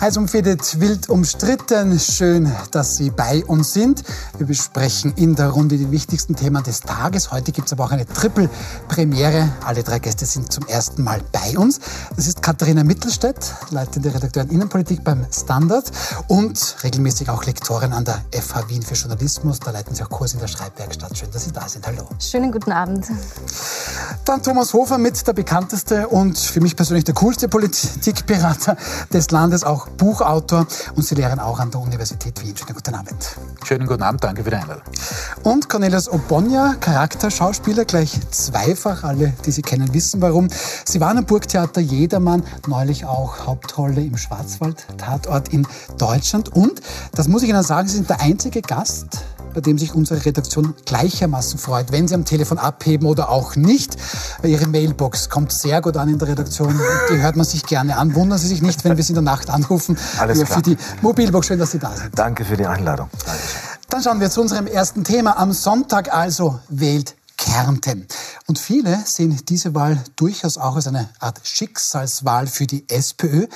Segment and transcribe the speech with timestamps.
[0.00, 1.98] Heiß umfädet, wild umstritten.
[1.98, 4.04] Schön, dass Sie bei uns sind.
[4.36, 7.32] Wir besprechen in der Runde die wichtigsten Themen des Tages.
[7.32, 9.48] Heute gibt es aber auch eine Triple-Premiere.
[9.64, 11.80] Alle drei Gäste sind zum ersten Mal bei uns.
[12.14, 15.90] Das ist Katharina Mittelstädt, leitende Redakteurin Innenpolitik beim Standard
[16.28, 19.58] und regelmäßig auch Lektorin an der FH Wien für Journalismus.
[19.58, 21.18] Da leiten Sie auch Kurs in der Schreibwerkstatt.
[21.18, 21.84] Schön, dass Sie da sind.
[21.84, 22.08] Hallo.
[22.20, 23.06] Schönen guten Abend.
[24.24, 28.76] Dann Thomas Hofer mit der bekannteste und für mich persönlich der coolste Politikberater
[29.12, 32.56] des Landes, auch Buchautor und Sie lehren auch an der Universität Wien.
[32.56, 33.36] Schönen guten Abend.
[33.64, 34.82] Schönen guten Abend, danke für die Einladung.
[35.42, 39.04] Und Cornelius Obonia, Charakterschauspieler, gleich zweifach.
[39.04, 40.48] Alle, die Sie kennen, wissen warum.
[40.84, 45.66] Sie waren am Burgtheater Jedermann, neulich auch Hauptrolle im Schwarzwald-Tatort in
[45.98, 46.48] Deutschland.
[46.54, 46.80] Und,
[47.14, 49.24] das muss ich Ihnen sagen, Sie sind der einzige Gast,
[49.58, 53.96] bei dem sich unsere Redaktion gleichermaßen freut, wenn Sie am Telefon abheben oder auch nicht.
[54.44, 56.80] Ihre Mailbox kommt sehr gut an in der Redaktion.
[57.10, 58.14] Die hört man sich gerne an.
[58.14, 59.98] Wundern Sie sich nicht, wenn wir Sie in der Nacht anrufen.
[60.20, 60.58] Alles klar.
[60.58, 61.48] Für die Mobilbox.
[61.48, 62.16] Schön, dass Sie da sind.
[62.16, 63.10] Danke für die Einladung.
[63.88, 65.36] Dann schauen wir zu unserem ersten Thema.
[65.36, 68.06] Am Sonntag also wählt Kärnten.
[68.46, 73.48] Und viele sehen diese Wahl durchaus auch als eine Art Schicksalswahl für die SPÖ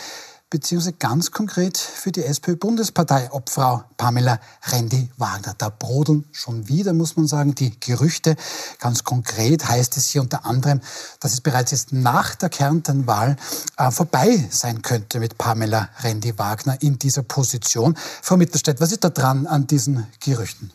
[0.52, 4.38] beziehungsweise ganz konkret für die SPÖ-Bundespartei-Obfrau Pamela
[4.70, 5.54] Rendi-Wagner.
[5.56, 8.36] Da brodeln schon wieder, muss man sagen, die Gerüchte.
[8.78, 10.82] Ganz konkret heißt es hier unter anderem,
[11.20, 13.36] dass es bereits jetzt nach der Kärntenwahl
[13.78, 17.96] äh, vorbei sein könnte mit Pamela Rendi-Wagner in dieser Position.
[18.20, 20.70] Frau Mittelstädt, was ist da dran an diesen Gerüchten?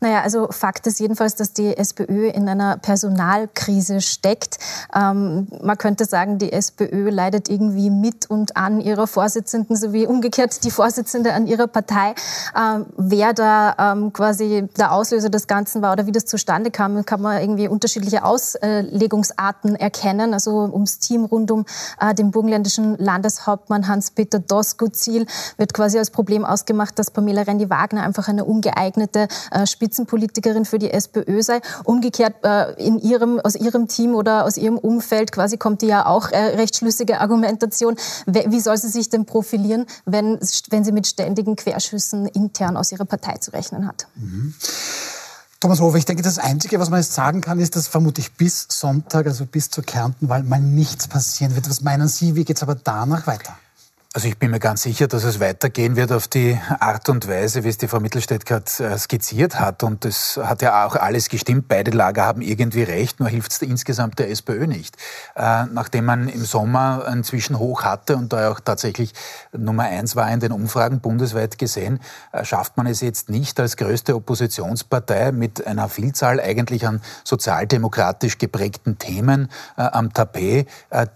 [0.00, 4.58] Naja, also Fakt ist jedenfalls, dass die SPÖ in einer Personalkrise steckt.
[4.94, 10.64] Ähm, man könnte sagen, die SPÖ leidet irgendwie mit und an ihrer Vorsitzenden sowie umgekehrt
[10.64, 12.14] die Vorsitzende an ihrer Partei.
[12.56, 17.04] Ähm, wer da ähm, quasi der Auslöser des Ganzen war oder wie das zustande kam,
[17.04, 20.32] kann man irgendwie unterschiedliche Auslegungsarten erkennen.
[20.32, 21.66] Also ums Team rund um
[22.00, 25.26] äh, den burgenländischen Landeshauptmann Hans-Peter Doskozil
[25.58, 30.90] wird quasi als Problem ausgemacht, dass Pamela Rendi-Wagner einfach eine ungeeignete äh, Spitzenpolitikerin für die
[30.90, 31.60] SPÖ sei.
[31.84, 36.06] Umgekehrt äh, in ihrem, aus ihrem Team oder aus ihrem Umfeld quasi kommt die ja
[36.06, 37.96] auch äh, recht schlüssige Argumentation.
[38.26, 40.38] Wie soll sie sich denn profilieren, wenn,
[40.70, 44.06] wenn sie mit ständigen Querschüssen intern aus ihrer Partei zu rechnen hat?
[44.14, 44.54] Mhm.
[45.58, 48.66] Thomas Hofer, ich denke, das Einzige, was man jetzt sagen kann, ist, dass vermutlich bis
[48.70, 51.68] Sonntag, also bis zur Kärntenwahl, mal nichts passieren wird.
[51.68, 53.54] Was meinen Sie, wie geht es aber danach weiter?
[54.12, 57.62] Also ich bin mir ganz sicher, dass es weitergehen wird auf die Art und Weise,
[57.62, 59.84] wie es die Frau Mittelstädt gerade äh, skizziert hat.
[59.84, 61.68] Und das hat ja auch alles gestimmt.
[61.68, 64.96] Beide Lager haben irgendwie recht, nur hilft es insgesamt der SPÖ nicht.
[65.36, 69.12] Äh, nachdem man im Sommer einen Zwischenhoch hatte und da auch tatsächlich
[69.52, 72.00] Nummer eins war in den Umfragen bundesweit gesehen,
[72.32, 78.38] äh, schafft man es jetzt nicht als größte Oppositionspartei mit einer Vielzahl eigentlich an sozialdemokratisch
[78.38, 80.68] geprägten Themen am Tapet,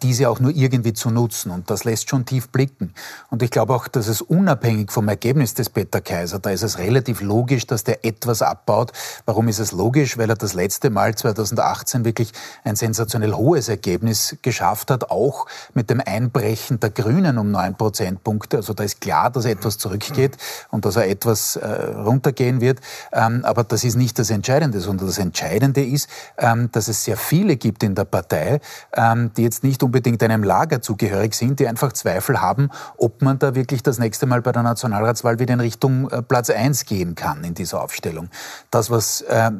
[0.03, 1.50] diese auch nur irgendwie zu nutzen.
[1.50, 2.94] Und das lässt schon tief blicken denken.
[3.30, 6.78] Und ich glaube auch, dass es unabhängig vom Ergebnis des Peter Kaiser, da ist es
[6.78, 8.92] relativ logisch, dass der etwas abbaut.
[9.26, 10.18] Warum ist es logisch?
[10.18, 12.32] Weil er das letzte Mal 2018 wirklich
[12.64, 18.58] ein sensationell hohes Ergebnis geschafft hat, auch mit dem Einbrechen der Grünen um neun Prozentpunkte.
[18.58, 20.36] Also da ist klar, dass er etwas zurückgeht
[20.70, 22.80] und dass er etwas äh, runtergehen wird.
[23.12, 26.08] Ähm, aber das ist nicht das Entscheidende, sondern das Entscheidende ist,
[26.38, 28.60] ähm, dass es sehr viele gibt in der Partei,
[28.94, 33.38] ähm, die jetzt nicht unbedingt einem Lager zugehörig sind, die einfach Zweifel haben, ob man
[33.38, 37.14] da wirklich das nächste Mal bei der Nationalratswahl wieder in Richtung äh, Platz 1 gehen
[37.14, 38.28] kann in dieser Aufstellung.
[38.70, 39.50] Das, was äh,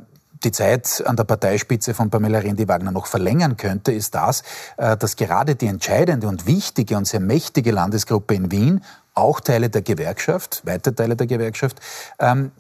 [0.45, 4.43] die Zeit an der Parteispitze von Pamela Rendi-Wagner noch verlängern könnte, ist das,
[4.77, 9.71] äh, dass gerade die entscheidende und wichtige und sehr mächtige Landesgruppe in Wien auch Teile
[9.71, 11.81] der Gewerkschaft, weite Teile der Gewerkschaft,
[12.19, 12.51] ähm,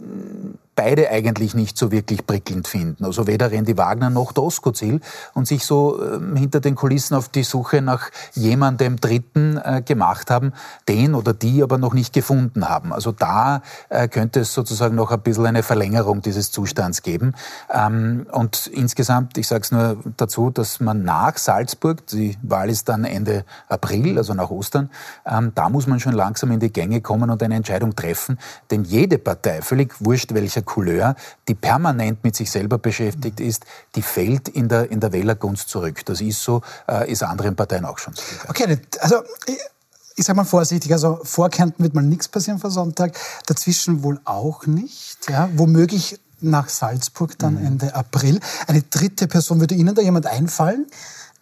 [0.74, 3.04] beide eigentlich nicht so wirklich prickelnd finden.
[3.04, 5.00] Also weder Randy Wagner noch Doskozil
[5.34, 10.30] und sich so äh, hinter den Kulissen auf die Suche nach jemandem Dritten äh, gemacht
[10.30, 10.52] haben,
[10.88, 12.92] den oder die aber noch nicht gefunden haben.
[12.92, 17.34] Also da äh, könnte es sozusagen noch ein bisschen eine Verlängerung dieses Zustands geben.
[17.72, 22.88] Ähm, und insgesamt, ich sage es nur dazu, dass man nach Salzburg, die Wahl ist
[22.88, 24.90] dann Ende April, also nach Ostern,
[25.26, 28.38] ähm, da muss man schon langsam in die Gänge kommen und eine Entscheidung treffen.
[28.70, 31.14] Denn jede Partei, völlig wurscht welcher Couleur,
[31.48, 33.64] die permanent mit sich selber beschäftigt ist,
[33.94, 36.04] die fällt in der, in der Wählergunst zurück.
[36.04, 38.22] Das ist so, äh, ist anderen Parteien auch schon so.
[38.48, 39.58] Okay, also ich,
[40.16, 43.16] ich sage mal vorsichtig, also vor Kärnten wird mal nichts passieren vor Sonntag,
[43.46, 45.18] dazwischen wohl auch nicht.
[45.28, 47.66] Ja, womöglich nach Salzburg dann mhm.
[47.66, 48.40] Ende April.
[48.66, 50.86] Eine dritte Person, würde Ihnen da jemand einfallen?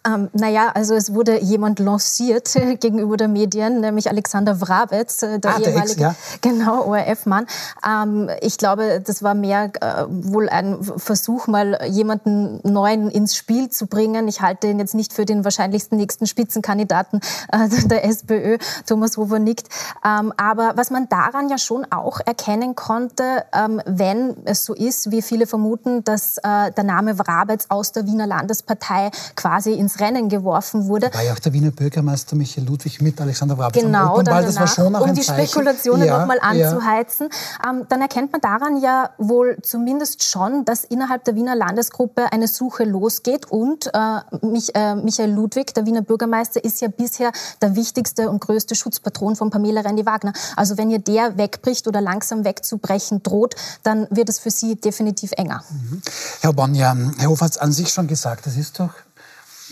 [0.05, 5.55] Ähm, naja, also es wurde jemand lanciert gegenüber den Medien, nämlich Alexander Wrabetz, äh, der
[5.55, 6.39] ah, ehemalige der Ex, ja.
[6.41, 7.47] genau, ORF-Mann.
[7.87, 13.69] Ähm, ich glaube, das war mehr äh, wohl ein Versuch, mal jemanden Neuen ins Spiel
[13.69, 14.27] zu bringen.
[14.27, 17.21] Ich halte ihn jetzt nicht für den wahrscheinlichsten nächsten Spitzenkandidaten
[17.51, 19.69] äh, der SPÖ, Thomas Hofer nickt.
[20.05, 25.11] Ähm, aber was man daran ja schon auch erkennen konnte, ähm, wenn es so ist,
[25.11, 30.29] wie viele vermuten, dass äh, der Name Wrabetz aus der Wiener Landespartei quasi ins Rennen
[30.29, 31.13] geworfen wurde.
[31.13, 34.59] War ja auch der Wiener Bürgermeister Michael Ludwig mit Alexander Wrabetz genau, dann danach, das
[34.59, 35.23] war schon um die.
[35.23, 37.29] Spekulationen ja, nochmal anzuheizen.
[37.63, 37.69] Ja.
[37.69, 42.47] Ähm, dann erkennt man daran ja wohl zumindest schon, dass innerhalb der Wiener Landesgruppe eine
[42.47, 47.31] Suche losgeht und äh, mich, äh, Michael Ludwig, der Wiener Bürgermeister, ist ja bisher
[47.61, 50.33] der wichtigste und größte Schutzpatron von Pamela Rendi-Wagner.
[50.55, 55.31] Also wenn ihr der wegbricht oder langsam wegzubrechen droht, dann wird es für sie definitiv
[55.33, 55.63] enger.
[55.69, 56.01] Mhm.
[56.41, 58.91] Herr Bonja, Herr Hofer hat es an sich schon gesagt, das ist doch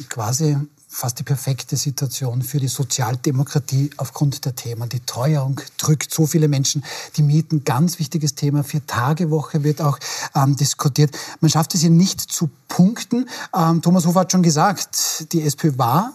[0.09, 0.57] quasi
[0.87, 4.89] fast die perfekte Situation für die Sozialdemokratie aufgrund der Themen.
[4.89, 6.83] Die Teuerung drückt so viele Menschen,
[7.15, 8.63] die Mieten, ganz wichtiges Thema.
[8.63, 9.97] Vier-Tage-Woche wird auch
[10.35, 11.17] ähm, diskutiert.
[11.39, 13.29] Man schafft es hier nicht zu punkten.
[13.55, 16.13] Ähm, Thomas Hofer hat schon gesagt, die SPÖ war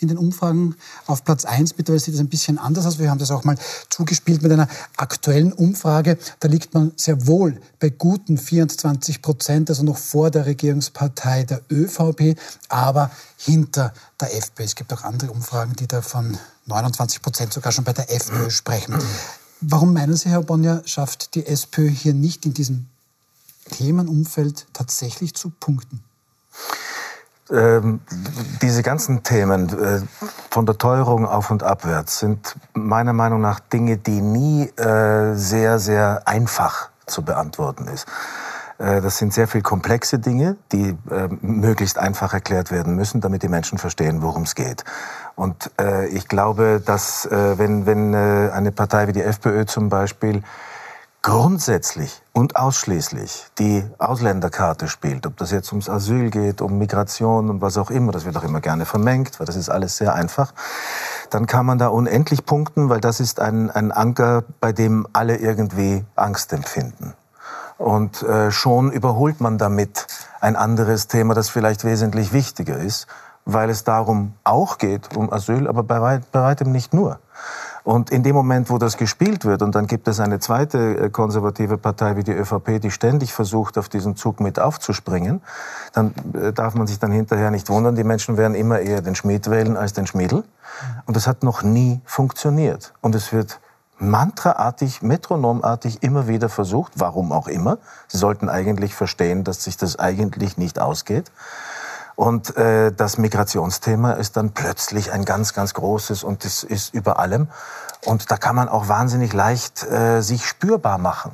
[0.00, 1.76] in den Umfragen auf Platz 1.
[1.76, 2.98] Mittlerweile sieht das ein bisschen anders aus.
[2.98, 3.58] Wir haben das auch mal
[3.88, 6.18] zugespielt mit einer aktuellen Umfrage.
[6.38, 11.62] Da liegt man sehr wohl bei guten 24 Prozent, also noch vor der Regierungspartei der
[11.70, 14.62] ÖVP, aber hinter der FPÖ.
[14.62, 18.50] Es gibt auch andere Umfragen, die da von 29 Prozent sogar schon bei der FPÖ
[18.50, 18.94] sprechen.
[19.60, 22.86] Warum meinen Sie, Herr Bonja, schafft die SPÖ hier nicht in diesem
[23.72, 26.04] Themenumfeld tatsächlich zu punkten?
[27.50, 28.00] Ähm,
[28.60, 30.00] diese ganzen Themen äh,
[30.50, 35.78] von der Teuerung auf und abwärts sind meiner Meinung nach Dinge, die nie äh, sehr,
[35.78, 38.06] sehr einfach zu beantworten ist.
[38.78, 43.42] Äh, das sind sehr viel komplexe Dinge, die äh, möglichst einfach erklärt werden müssen, damit
[43.42, 44.84] die Menschen verstehen, worum es geht.
[45.34, 49.88] Und äh, ich glaube, dass äh, wenn, wenn äh, eine Partei wie die FPÖ zum
[49.88, 50.42] Beispiel
[51.22, 57.60] grundsätzlich und ausschließlich die Ausländerkarte spielt, ob das jetzt ums Asyl geht, um Migration und
[57.60, 60.52] was auch immer, das wird auch immer gerne vermengt, weil das ist alles sehr einfach,
[61.30, 65.36] dann kann man da unendlich punkten, weil das ist ein, ein Anker, bei dem alle
[65.36, 67.14] irgendwie Angst empfinden.
[67.78, 70.06] Und äh, schon überholt man damit
[70.40, 73.06] ein anderes Thema, das vielleicht wesentlich wichtiger ist,
[73.44, 77.18] weil es darum auch geht, um Asyl, aber bei, bei weitem nicht nur.
[77.88, 81.08] Und in dem Moment, wo das gespielt wird, und dann gibt es eine zweite äh,
[81.08, 85.40] konservative Partei wie die ÖVP, die ständig versucht, auf diesen Zug mit aufzuspringen,
[85.94, 89.14] dann äh, darf man sich dann hinterher nicht wundern, die Menschen werden immer eher den
[89.14, 90.44] Schmied wählen als den Schmiedel.
[91.06, 92.92] Und das hat noch nie funktioniert.
[93.00, 93.58] Und es wird
[93.96, 97.78] mantraartig, metronomartig immer wieder versucht, warum auch immer.
[98.06, 101.32] Sie sollten eigentlich verstehen, dass sich das eigentlich nicht ausgeht.
[102.18, 107.20] Und äh, das Migrationsthema ist dann plötzlich ein ganz, ganz großes und das ist über
[107.20, 107.46] allem.
[108.04, 111.30] Und da kann man auch wahnsinnig leicht äh, sich spürbar machen.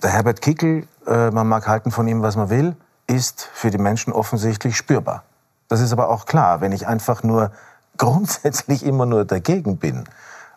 [0.00, 2.76] Der Herbert Kickel, äh, man mag halten von ihm, was man will,
[3.08, 5.24] ist für die Menschen offensichtlich spürbar.
[5.66, 7.50] Das ist aber auch klar, wenn ich einfach nur
[7.96, 10.04] grundsätzlich immer nur dagegen bin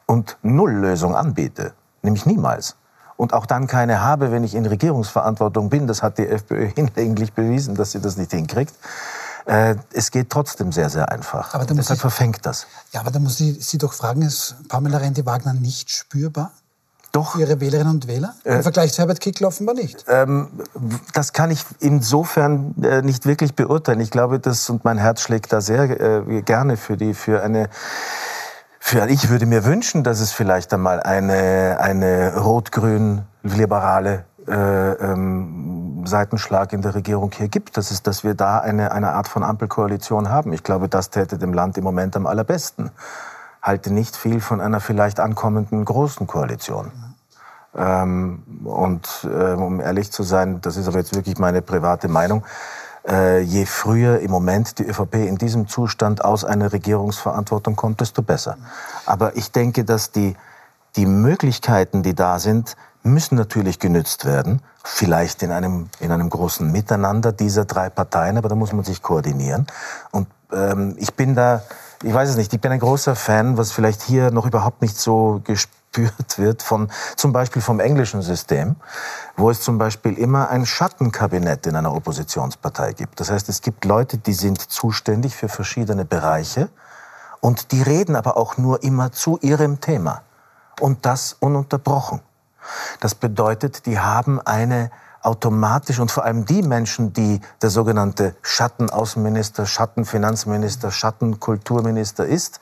[0.05, 2.75] und Nulllösung anbiete, nämlich niemals,
[3.17, 7.33] und auch dann keine habe, wenn ich in Regierungsverantwortung bin, das hat die FPÖ hinlänglich
[7.33, 8.75] bewiesen, dass sie das nicht hinkriegt,
[9.45, 11.53] äh, es geht trotzdem sehr, sehr einfach.
[11.53, 12.67] Aber Deshalb ich, verfängt das.
[12.91, 16.51] Ja, aber da muss ich Sie doch fragen, ist Pamela Rendi-Wagner nicht spürbar?
[17.13, 17.33] Doch.
[17.33, 18.33] Für Ihre Wählerinnen und Wähler?
[18.43, 20.03] Im äh, Vergleich zu Herbert Kickl offenbar nicht.
[20.07, 20.47] Ähm,
[21.13, 23.99] das kann ich insofern äh, nicht wirklich beurteilen.
[23.99, 25.83] Ich glaube, das, und mein Herz schlägt da sehr
[26.27, 27.69] äh, gerne für die, für eine,
[28.79, 36.73] für, ich würde mir wünschen, dass es vielleicht einmal eine, eine rot-grün-liberale äh, ähm, Seitenschlag
[36.73, 37.77] in der Regierung hier gibt.
[37.77, 40.53] Das ist, dass wir da eine, eine Art von Ampelkoalition haben.
[40.53, 42.91] Ich glaube, das täte dem Land im Moment am allerbesten.
[43.61, 46.91] Halte nicht viel von einer vielleicht ankommenden großen Koalition.
[47.75, 52.43] Ähm, und äh, um ehrlich zu sein, das ist aber jetzt wirklich meine private Meinung,
[53.07, 58.21] äh, je früher im Moment die ÖVP in diesem Zustand aus einer Regierungsverantwortung kommt, desto
[58.21, 58.57] besser.
[59.05, 60.35] Aber ich denke, dass die,
[60.95, 66.71] die Möglichkeiten, die da sind, müssen natürlich genützt werden, vielleicht in einem, in einem großen
[66.71, 69.67] Miteinander dieser drei Parteien, aber da muss man sich koordinieren.
[70.11, 71.61] Und ähm, ich bin da,
[72.01, 74.97] ich weiß es nicht, ich bin ein großer Fan, was vielleicht hier noch überhaupt nicht
[74.97, 78.77] so gespürt wird, von, zum Beispiel vom englischen System,
[79.35, 83.19] wo es zum Beispiel immer ein Schattenkabinett in einer Oppositionspartei gibt.
[83.19, 86.69] Das heißt, es gibt Leute, die sind zuständig für verschiedene Bereiche
[87.41, 90.21] und die reden aber auch nur immer zu ihrem Thema.
[90.79, 92.21] Und das ununterbrochen.
[92.99, 94.91] Das bedeutet, die haben eine
[95.21, 102.59] automatisch und vor allem die Menschen, die der sogenannte Schattenaußenminister, Schattenfinanzminister, Schattenkulturminister ist,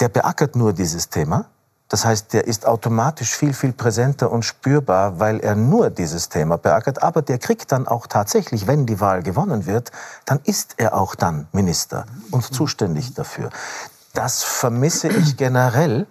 [0.00, 1.46] der beackert nur dieses Thema.
[1.88, 6.56] Das heißt, der ist automatisch viel, viel präsenter und spürbar, weil er nur dieses Thema
[6.56, 7.02] beackert.
[7.02, 9.92] Aber der kriegt dann auch tatsächlich, wenn die Wahl gewonnen wird,
[10.24, 13.50] dann ist er auch dann Minister und zuständig dafür.
[14.14, 16.06] Das vermisse ich generell.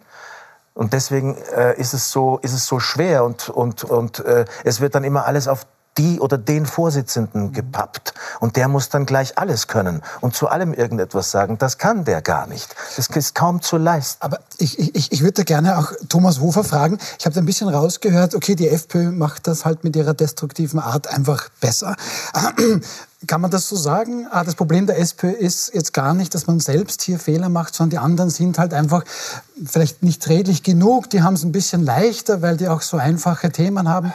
[0.74, 4.80] Und deswegen äh, ist, es so, ist es so schwer und, und, und äh, es
[4.80, 5.66] wird dann immer alles auf
[5.98, 8.14] die oder den Vorsitzenden gepappt.
[8.40, 11.58] Und der muss dann gleich alles können und zu allem irgendetwas sagen.
[11.58, 12.74] Das kann der gar nicht.
[12.96, 14.22] Das ist kaum zu leisten.
[14.22, 16.98] Aber ich, ich, ich würde gerne auch Thomas Hofer fragen.
[17.20, 21.08] Ich habe ein bisschen rausgehört, okay, die FPÖ macht das halt mit ihrer destruktiven Art
[21.08, 21.96] einfach besser.
[23.28, 24.28] Kann man das so sagen?
[24.32, 27.76] Ah, das Problem der SPÖ ist jetzt gar nicht, dass man selbst hier Fehler macht,
[27.76, 29.04] sondern die anderen sind halt einfach
[29.64, 31.10] vielleicht nicht redlich genug.
[31.12, 34.12] Die haben es ein bisschen leichter, weil die auch so einfache Themen haben.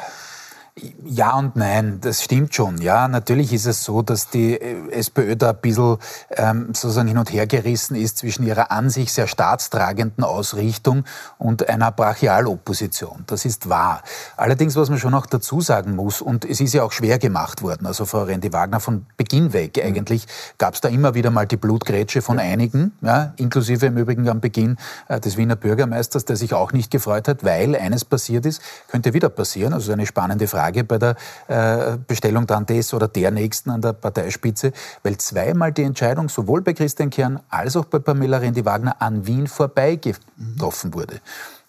[1.07, 2.83] Ja und nein, das stimmt schon.
[2.83, 5.97] Ja, natürlich ist es so, dass die äh, SPÖ da ein bisschen
[6.31, 11.05] ähm, sozusagen hin und her gerissen ist zwischen ihrer an sich sehr staatstragenden Ausrichtung
[11.39, 13.25] und einer Brachialopposition.
[13.27, 14.03] Das ist wahr.
[14.37, 17.63] Allerdings, was man schon auch dazu sagen muss, und es ist ja auch schwer gemacht
[17.63, 19.83] worden, also Frau Rendi Wagner von Beginn weg mhm.
[19.85, 20.27] eigentlich,
[20.59, 24.41] gab es da immer wieder mal die Blutgrätsche von einigen, ja, inklusive im Übrigen am
[24.41, 24.77] Beginn
[25.09, 29.15] äh, des Wiener Bürgermeisters, der sich auch nicht gefreut hat, weil eines passiert ist, könnte
[29.15, 31.17] wieder passieren, also eine spannende Frage Frage bei der
[31.49, 36.63] äh, Bestellung dann des oder der Nächsten an der Parteispitze, weil zweimal die Entscheidung sowohl
[36.63, 41.21] bei Christian Kern als auch bei Pamela Rendi-Wagner an Wien vorbeigetroffen wurde.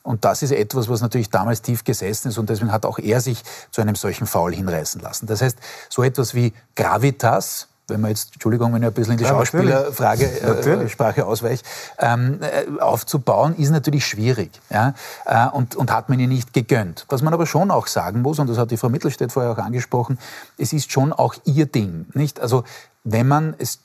[0.04, 3.20] Und das ist etwas, was natürlich damals tief gesessen ist und deswegen hat auch er
[3.22, 5.28] sich zu einem solchen Foul hinreißen lassen.
[5.28, 5.58] Das heißt,
[5.90, 9.30] so etwas wie Gravitas, wenn man jetzt, Entschuldigung, wenn ich ein bisschen in die ja,
[9.30, 11.64] Schauspielerfrage, äh, Sprache ausweiche,
[12.00, 14.52] ähm, äh, aufzubauen, ist natürlich schwierig.
[14.70, 14.94] Ja?
[15.26, 17.06] Äh, und, und hat man ihr nicht gegönnt.
[17.10, 19.58] Was man aber schon auch sagen muss, und das hat die Frau Mittelstädt vorher auch
[19.58, 20.18] angesprochen,
[20.58, 22.06] es ist schon auch ihr Ding.
[22.14, 22.40] Nicht?
[22.40, 22.64] Also
[23.04, 23.80] wenn man, es,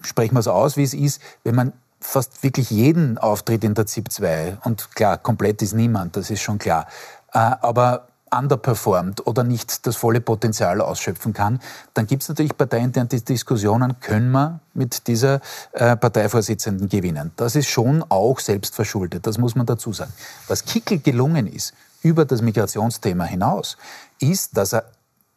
[0.00, 3.86] sprechen wir es aus, wie es ist, wenn man fast wirklich jeden Auftritt in der
[3.86, 6.86] ZIP 2, und klar, komplett ist niemand, das ist schon klar,
[7.32, 11.60] äh, aber underperformt oder nicht das volle Potenzial ausschöpfen kann,
[11.94, 15.40] dann gibt es natürlich parteiinterne Diskussionen, können wir mit dieser
[15.72, 17.32] äh, Parteivorsitzenden gewinnen.
[17.36, 20.12] Das ist schon auch selbstverschuldet, das muss man dazu sagen.
[20.48, 23.76] Was Kickel gelungen ist, über das Migrationsthema hinaus,
[24.20, 24.84] ist, dass er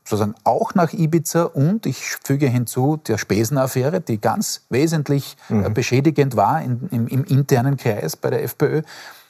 [0.03, 5.73] sozusagen auch nach Ibiza und ich füge hinzu der Spesenaffäre, die ganz wesentlich äh, mhm.
[5.73, 8.81] beschädigend war in, im, im internen Kreis bei der FPÖ,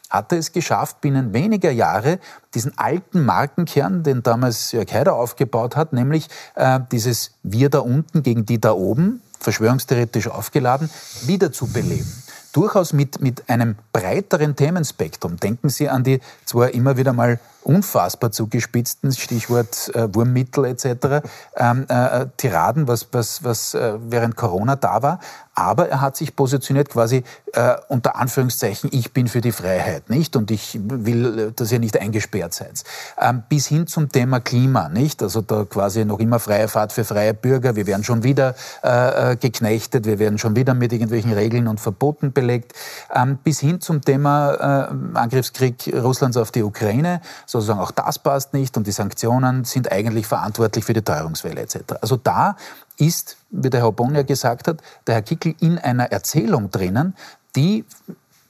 [0.10, 2.20] hat er es geschafft, binnen weniger Jahre
[2.54, 8.24] diesen alten Markenkern, den damals Jörg Haider aufgebaut hat, nämlich äh, dieses Wir da unten
[8.24, 10.90] gegen die da oben, verschwörungstheoretisch aufgeladen,
[11.26, 12.12] wieder zu beleben
[12.54, 15.38] durchaus mit, mit einem breiteren Themenspektrum.
[15.38, 21.86] Denken Sie an die zwar immer wieder mal unfassbar zugespitzten, Stichwort äh, Wurmmittel etc., ähm,
[21.90, 25.20] äh, Tiraden, was, was, was äh, während Corona da war.
[25.60, 30.38] Aber er hat sich positioniert quasi äh, unter Anführungszeichen, ich bin für die Freiheit, nicht?
[30.38, 32.84] Und ich will, äh, dass ihr nicht eingesperrt seid.
[33.20, 35.22] Ähm, bis hin zum Thema Klima, nicht?
[35.22, 37.76] Also da quasi noch immer freie Fahrt für freie Bürger.
[37.76, 41.82] Wir werden schon wieder äh, äh geknechtet, wir werden schon wieder mit irgendwelchen Regeln und
[41.82, 42.74] Verboten belegt.
[43.14, 47.20] Ähm, bis hin zum Thema äh, Angriffskrieg Russlands auf die Ukraine
[47.50, 51.96] sozusagen auch das passt nicht und die Sanktionen sind eigentlich verantwortlich für die Teuerungswelle etc.
[52.00, 52.56] Also da
[52.98, 57.16] ist, wie der Herr Bonja gesagt hat, der Herr Kickel in einer Erzählung drinnen,
[57.56, 57.86] die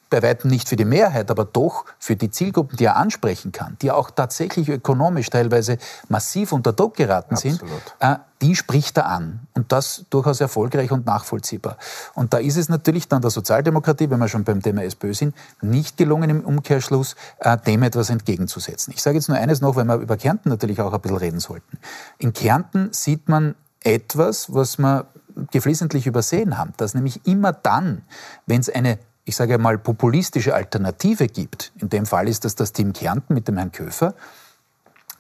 [0.10, 3.78] bei weitem nicht für die Mehrheit, aber doch für die Zielgruppen, die er ansprechen kann,
[3.82, 7.60] die auch tatsächlich ökonomisch teilweise massiv unter Druck geraten Absolut.
[7.60, 9.42] sind, äh, die spricht er an.
[9.54, 11.78] Und das durchaus erfolgreich und nachvollziehbar.
[12.16, 15.36] Und da ist es natürlich dann der Sozialdemokratie, wenn wir schon beim Thema SPÖ sind,
[15.62, 18.94] nicht gelungen, im Umkehrschluss äh, dem etwas entgegenzusetzen.
[18.96, 21.40] Ich sage jetzt nur eines noch, weil wir über Kärnten natürlich auch ein bisschen reden
[21.40, 21.78] sollten.
[22.18, 25.08] In Kärnten sieht man etwas, was wir
[25.52, 28.02] geflissentlich übersehen haben, dass nämlich immer dann,
[28.46, 29.00] wenn es eine
[29.30, 33.48] ich sage mal, populistische Alternative gibt, in dem Fall ist das das Team Kärnten mit
[33.48, 34.16] dem Herrn Köfer,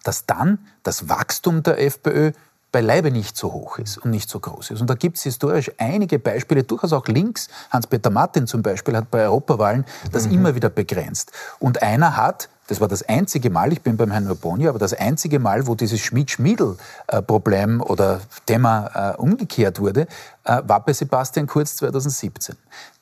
[0.03, 2.31] dass dann das Wachstum der FPÖ
[2.71, 4.81] beileibe nicht so hoch ist und nicht so groß ist.
[4.81, 7.49] Und da gibt es historisch einige Beispiele, durchaus auch links.
[7.69, 10.33] Hans-Peter Martin zum Beispiel hat bei Europawahlen das mhm.
[10.33, 11.31] immer wieder begrenzt.
[11.59, 14.93] Und einer hat das war das einzige Mal, ich bin beim Herrn Urboni, aber das
[14.93, 20.05] einzige Mal, wo dieses Schmid-Schmiedel-Problem oder Thema äh, umgekehrt wurde,
[20.43, 22.55] äh, war bei Sebastian Kurz 2017.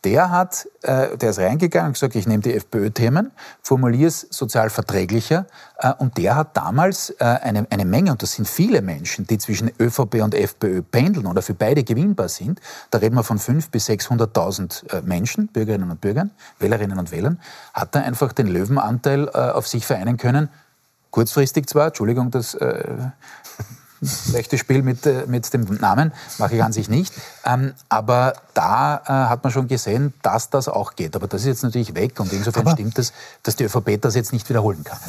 [0.03, 4.69] Der hat, äh, der ist reingegangen und gesagt, ich nehme die FPÖ-Themen, formuliere es sozial
[4.69, 5.45] verträglicher.
[5.99, 10.23] Und der hat damals eine, eine Menge, und das sind viele Menschen, die zwischen ÖVP
[10.23, 15.03] und FPÖ pendeln oder für beide gewinnbar sind, da reden wir von 500.000 bis 600.000
[15.03, 17.39] Menschen, Bürgerinnen und Bürgern, Wählerinnen und Wählern,
[17.75, 20.49] hat er einfach den Löwenanteil auf sich vereinen können,
[21.11, 22.83] kurzfristig zwar, Entschuldigung, das äh,
[24.03, 27.13] schlechte Spiel mit, äh, mit dem Namen, mache ich an sich nicht.
[27.45, 31.15] Ähm, aber da äh, hat man schon gesehen, dass das auch geht.
[31.15, 33.13] Aber das ist jetzt natürlich weg und insofern aber stimmt es,
[33.43, 34.99] dass die ÖVP das jetzt nicht wiederholen kann.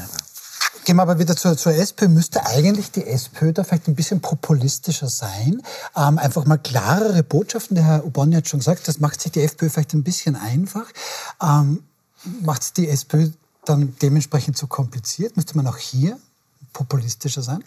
[0.84, 2.08] Gehen wir aber wieder zur, zur SPÖ.
[2.08, 5.60] Müsste eigentlich die SPÖ da vielleicht ein bisschen populistischer sein?
[5.94, 7.74] Ähm, einfach mal klarere Botschaften.
[7.74, 10.86] Der Herr Ubon hat schon gesagt, das macht sich die FPÖ vielleicht ein bisschen einfach.
[11.42, 11.82] Ähm,
[12.40, 13.28] macht die SPÖ
[13.66, 15.36] dann dementsprechend zu kompliziert?
[15.36, 16.18] Müsste man auch hier
[16.72, 17.62] populistischer sein?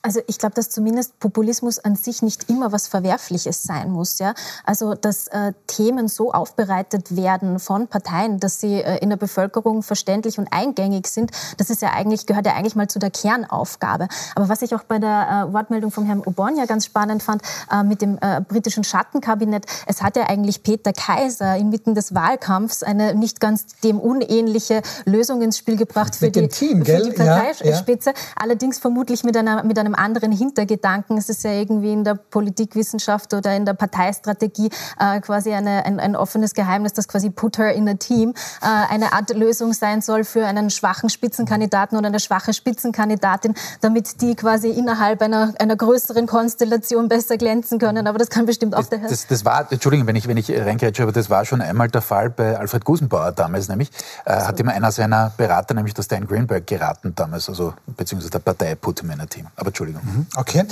[0.00, 4.18] Also ich glaube, dass zumindest Populismus an sich nicht immer was Verwerfliches sein muss.
[4.18, 4.34] Ja?
[4.64, 9.82] Also dass äh, Themen so aufbereitet werden von Parteien, dass sie äh, in der Bevölkerung
[9.82, 14.08] verständlich und eingängig sind, das ist ja eigentlich, gehört ja eigentlich mal zu der Kernaufgabe.
[14.36, 17.82] Aber was ich auch bei der äh, Wortmeldung von Herrn Obonia ganz spannend fand, äh,
[17.82, 23.14] mit dem äh, britischen Schattenkabinett, es hat ja eigentlich Peter Kaiser inmitten des Wahlkampfs eine
[23.14, 28.10] nicht ganz dem unähnliche Lösung ins Spiel gebracht für, die, Team, für die Parteispitze.
[28.10, 28.22] Ja, ja.
[28.36, 31.18] Allerdings vermutlich mit einer, mit einem anderen Hintergedanken.
[31.18, 36.00] Es ist ja irgendwie in der Politikwissenschaft oder in der Parteistrategie äh, quasi eine, ein,
[36.00, 40.00] ein, offenes Geheimnis, dass quasi Put her in a Team äh, eine Art Lösung sein
[40.00, 45.76] soll für einen schwachen Spitzenkandidaten oder eine schwache Spitzenkandidatin, damit die quasi innerhalb einer, einer
[45.76, 48.06] größeren Konstellation besser glänzen können.
[48.06, 49.08] Aber das kann bestimmt auch der Herr.
[49.08, 52.02] Das, das war, Entschuldigung, wenn ich, wenn ich reingrätsche, aber das war schon einmal der
[52.02, 53.90] Fall bei Alfred Gusenbauer damals, nämlich,
[54.24, 58.38] äh, hat ihm einer seiner Berater, nämlich der Stan Greenberg, geraten damals, also beziehungsweise der
[58.38, 59.46] Partei Put him in a Team.
[59.56, 60.02] Aber Entschuldigung.
[60.04, 60.26] Mhm.
[60.34, 60.64] Okay.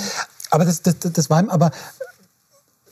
[0.49, 1.71] Aber das, das, das war ihm, aber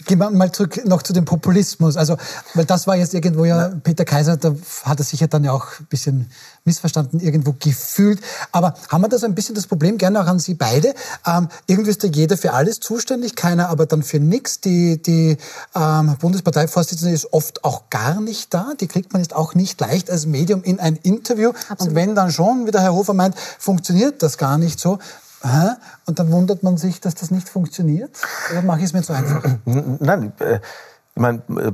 [0.08, 1.98] Gehen wir mal zurück noch zu dem Populismus.
[1.98, 2.16] Also,
[2.54, 4.54] weil das war jetzt irgendwo ja, Peter Kaiser, da
[4.84, 6.30] hat er sich ja dann ja auch ein bisschen
[6.64, 8.20] missverstanden irgendwo gefühlt.
[8.52, 10.94] Aber haben wir da so ein bisschen das Problem, gerne auch an Sie beide,
[11.26, 14.62] ähm, irgendwie ist da jeder für alles zuständig, keiner aber dann für nichts.
[14.62, 15.38] Die, die
[15.74, 18.74] ähm, Bundesparteivorsitzende ist oft auch gar nicht da.
[18.80, 21.50] Die kriegt man jetzt auch nicht leicht als Medium in ein Interview.
[21.50, 21.82] Absolut.
[21.82, 25.00] Und wenn dann schon, wie der Herr Hofer meint, funktioniert das gar nicht so,
[26.06, 28.18] Und dann wundert man sich, dass das nicht funktioniert?
[28.52, 29.44] Oder mache ich es mir zu einfach?
[29.66, 30.60] Nein, äh,
[31.16, 31.72] ich meine, äh,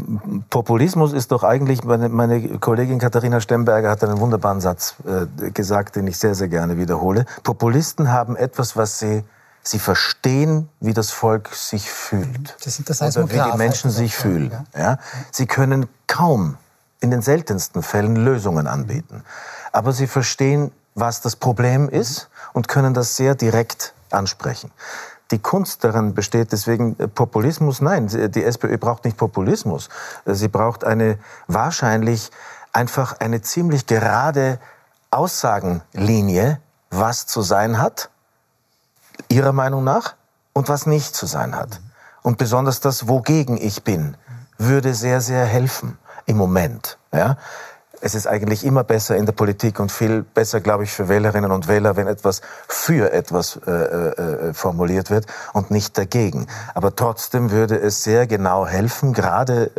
[0.52, 5.96] Populismus ist doch eigentlich, meine, meine, Kollegin Katharina Stemberger hat einen wunderbaren Satz äh, gesagt,
[5.96, 7.26] den ich sehr, sehr gerne wiederhole.
[7.44, 9.24] Populisten haben etwas, was sie,
[9.64, 12.56] sie verstehen, wie das Volk sich fühlt.
[12.64, 14.52] Das sind das heißt Oder wie die Menschen sich fühlen.
[14.76, 14.80] Ja.
[14.80, 14.98] ja.
[15.32, 16.58] Sie können kaum,
[17.00, 19.24] in den seltensten Fällen, Lösungen anbieten.
[19.72, 24.72] Aber sie verstehen, was das Problem ist und können das sehr direkt ansprechen.
[25.32, 27.82] Die Kunst daran besteht deswegen äh, Populismus.
[27.82, 29.90] Nein, die SPÖ braucht nicht Populismus.
[30.26, 32.32] Äh, sie braucht eine wahrscheinlich
[32.74, 34.60] einfach eine ziemlich gerade
[35.10, 38.10] Aussagenlinie, was zu sein hat,
[39.30, 40.16] ihrer Meinung nach,
[40.54, 41.80] und was nicht zu sein hat.
[42.22, 44.18] Und besonders das, wogegen ich bin,
[44.58, 46.98] würde sehr, sehr helfen im Moment.
[47.12, 47.38] Ja?
[48.02, 51.52] Es ist eigentlich immer besser in der Politik und viel besser, glaube ich, für Wählerinnen
[51.52, 56.48] und Wähler, wenn etwas für etwas äh, äh, äh formuliert wird und nicht dagegen.
[56.74, 59.72] Aber trotzdem würde es sehr genau helfen, gerade,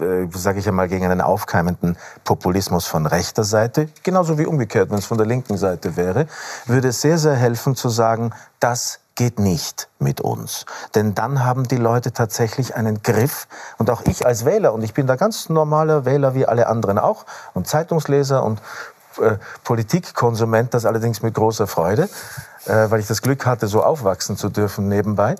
[0.00, 4.90] äh, äh, sage ich einmal, gegen einen aufkeimenden Populismus von rechter Seite, genauso wie umgekehrt,
[4.90, 6.26] wenn es von der linken Seite wäre,
[6.66, 10.64] würde es sehr, sehr helfen zu sagen, das geht nicht mit uns.
[10.94, 13.48] Denn dann haben die Leute tatsächlich einen Griff.
[13.76, 16.98] Und auch ich als Wähler, und ich bin da ganz normaler Wähler wie alle anderen
[16.98, 18.62] auch, und Zeitungsleser und
[19.20, 22.08] äh, Politikkonsument, das allerdings mit großer Freude,
[22.64, 25.34] äh, weil ich das Glück hatte, so aufwachsen zu dürfen nebenbei,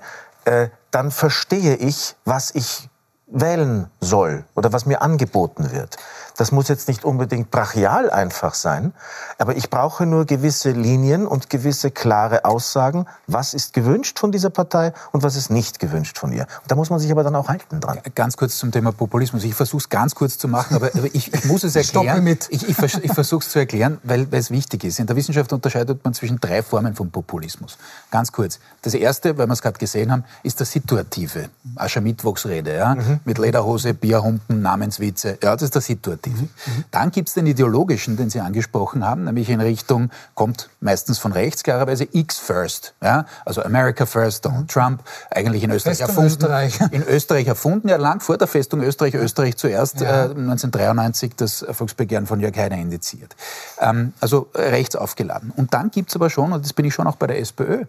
[0.45, 2.87] äh, dann verstehe ich, was ich
[3.25, 5.97] wählen soll oder was mir angeboten wird.
[6.37, 8.93] Das muss jetzt nicht unbedingt brachial einfach sein,
[9.37, 14.49] aber ich brauche nur gewisse Linien und gewisse klare Aussagen, was ist gewünscht von dieser
[14.49, 16.47] Partei und was ist nicht gewünscht von ihr.
[16.61, 17.99] Und da muss man sich aber dann auch halten dran.
[18.15, 19.43] Ganz kurz zum Thema Populismus.
[19.43, 22.23] Ich versuche es ganz kurz zu machen, aber ich, ich muss es erklären.
[22.23, 22.47] mit.
[22.49, 24.99] Ich, ich, ich versuche es zu erklären, weil, weil es wichtig ist.
[24.99, 27.77] In der Wissenschaft unterscheidet man zwischen drei Formen von Populismus.
[28.09, 28.59] Ganz kurz.
[28.81, 31.49] Das erste, weil wir es gerade gesehen haben, ist das Situative.
[31.75, 32.95] Aschermittwochsrede, ja?
[32.95, 33.19] Mhm.
[33.25, 35.37] mit Lederhose, Bierhumpen, Namenswitze.
[35.41, 36.20] Ja, das ist der Situative.
[36.21, 36.43] Perspektive.
[36.43, 36.83] Mhm.
[36.91, 41.31] Dann gibt es den ideologischen, den Sie angesprochen haben, nämlich in Richtung, kommt meistens von
[41.31, 42.93] rechts, klarerweise X First.
[43.01, 43.25] Ja?
[43.45, 44.67] Also America First, Donald mhm.
[44.67, 46.43] Trump, eigentlich in Österreich Festung erfunden.
[46.43, 46.79] Österreich.
[46.91, 50.25] In Österreich erfunden, ja lang vor der Festung Österreich, Österreich zuerst ja.
[50.25, 53.35] äh, 1993 das Volksbegehren von Jörg Haider indiziert.
[53.79, 55.51] Ähm, also rechts aufgeladen.
[55.55, 57.85] Und dann gibt es aber schon, und das bin ich schon auch bei der SPÖ,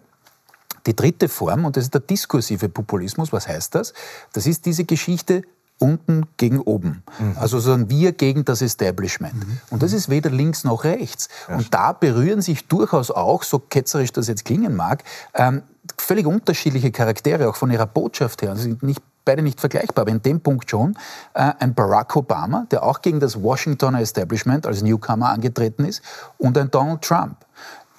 [0.85, 3.31] die dritte Form, und das ist der diskursive Populismus.
[3.31, 3.93] Was heißt das?
[4.33, 5.43] Das ist diese Geschichte,
[5.79, 7.03] unten gegen oben.
[7.19, 7.37] Mhm.
[7.39, 9.35] Also sagen wir gegen das Establishment.
[9.35, 9.57] Mhm.
[9.69, 11.29] Und das ist weder links noch rechts.
[11.47, 11.57] Ja.
[11.57, 15.63] Und da berühren sich durchaus auch, so ketzerisch das jetzt klingen mag, ähm,
[15.97, 18.51] völlig unterschiedliche Charaktere, auch von ihrer Botschaft her.
[18.51, 20.97] Also nicht beide nicht vergleichbar, aber in dem Punkt schon.
[21.33, 26.01] Äh, ein Barack Obama, der auch gegen das Washingtoner Establishment als Newcomer angetreten ist,
[26.37, 27.37] und ein Donald Trump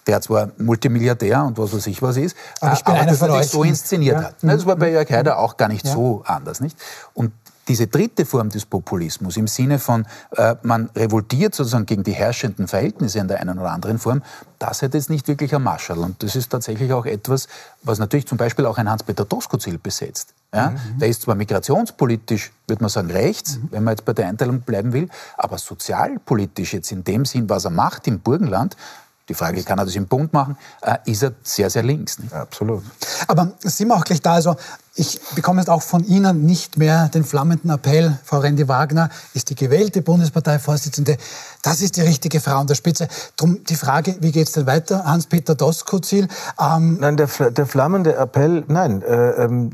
[0.06, 3.30] der zwar Multimilliardär und was weiß ich was ist, aber, ich bin aber das von
[3.30, 3.48] euch.
[3.48, 4.28] so inszeniert ja.
[4.28, 4.34] hat.
[4.42, 5.92] Das war bei Jörg Haider auch gar nicht ja.
[5.92, 6.60] so anders.
[6.60, 6.76] Nicht?
[7.14, 7.32] Und
[7.68, 12.68] diese dritte Form des Populismus im Sinne von, äh, man revoltiert sozusagen gegen die herrschenden
[12.68, 14.22] Verhältnisse in der einen oder anderen Form,
[14.58, 15.98] das hätte jetzt nicht wirklich ein Marschall.
[15.98, 17.48] Und das ist tatsächlich auch etwas,
[17.82, 20.34] was natürlich zum Beispiel auch ein Hans-Peter Doskozil besetzt.
[20.52, 20.70] Ja?
[20.70, 20.98] Mhm.
[20.98, 23.68] Der ist zwar migrationspolitisch, würde man sagen, rechts, mhm.
[23.70, 27.64] wenn man jetzt bei der Einteilung bleiben will, aber sozialpolitisch jetzt in dem Sinn, was
[27.64, 28.76] er macht im Burgenland,
[29.28, 32.18] die Frage, kann er das im Bund machen, äh, ist er sehr, sehr links.
[32.18, 32.32] Nicht?
[32.32, 32.82] absolut.
[33.26, 34.56] Aber sind wir auch gleich da, also
[34.96, 39.54] ich bekomme jetzt auch von Ihnen nicht mehr den flammenden Appell, Frau Rendi-Wagner ist die
[39.54, 41.16] gewählte Bundesparteivorsitzende,
[41.62, 43.08] das ist die richtige Frau an der Spitze.
[43.36, 46.28] Drum die Frage, wie geht es denn weiter, Hans-Peter Doskozil?
[46.60, 49.70] Ähm nein, der, der, flammende Appell, nein, äh, ähm,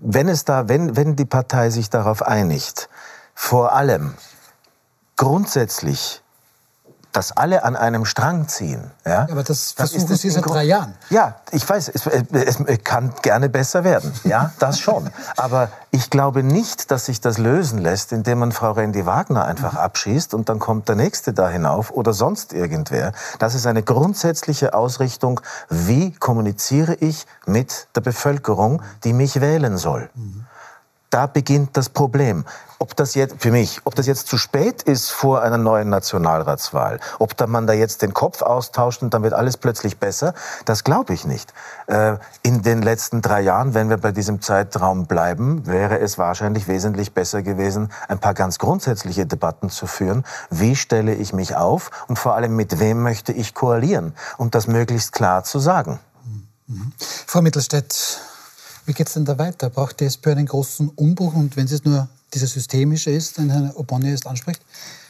[0.00, 2.88] wenn es da, wenn, wenn die Partei sich darauf einigt,
[3.34, 4.14] vor allem
[5.16, 6.22] grundsätzlich
[7.12, 8.90] dass alle an einem Strang ziehen.
[9.06, 10.94] Ja, aber das versuchen Sie seit drei Jahren.
[11.10, 14.12] Ja, ich weiß, es, es, es, kann gerne besser werden.
[14.24, 15.10] Ja, das schon.
[15.36, 19.72] aber ich glaube nicht, dass sich das lösen lässt, indem man Frau Randy Wagner einfach
[19.72, 19.78] mhm.
[19.78, 23.12] abschießt und dann kommt der Nächste da hinauf oder sonst irgendwer.
[23.38, 25.40] Das ist eine grundsätzliche Ausrichtung,
[25.70, 30.10] wie kommuniziere ich mit der Bevölkerung, die mich wählen soll.
[30.14, 30.44] Mhm.
[31.10, 32.44] Da beginnt das Problem.
[32.80, 37.00] Ob das jetzt, für mich, ob das jetzt zu spät ist vor einer neuen Nationalratswahl,
[37.18, 40.32] ob da man da jetzt den Kopf austauscht und dann wird alles plötzlich besser,
[40.64, 41.52] das glaube ich nicht.
[41.88, 46.68] Äh, in den letzten drei Jahren, wenn wir bei diesem Zeitraum bleiben, wäre es wahrscheinlich
[46.68, 50.24] wesentlich besser gewesen, ein paar ganz grundsätzliche Debatten zu führen.
[50.50, 54.14] Wie stelle ich mich auf und vor allem mit wem möchte ich koalieren?
[54.36, 55.98] Und das möglichst klar zu sagen.
[56.68, 56.92] Mhm.
[56.98, 58.20] Frau Mittelstädt,
[58.88, 59.68] wie geht es denn da weiter?
[59.68, 61.34] Braucht die SPÖ einen großen Umbruch?
[61.34, 64.62] Und wenn es nur dieser systemische ist, den Herr Obonne jetzt anspricht?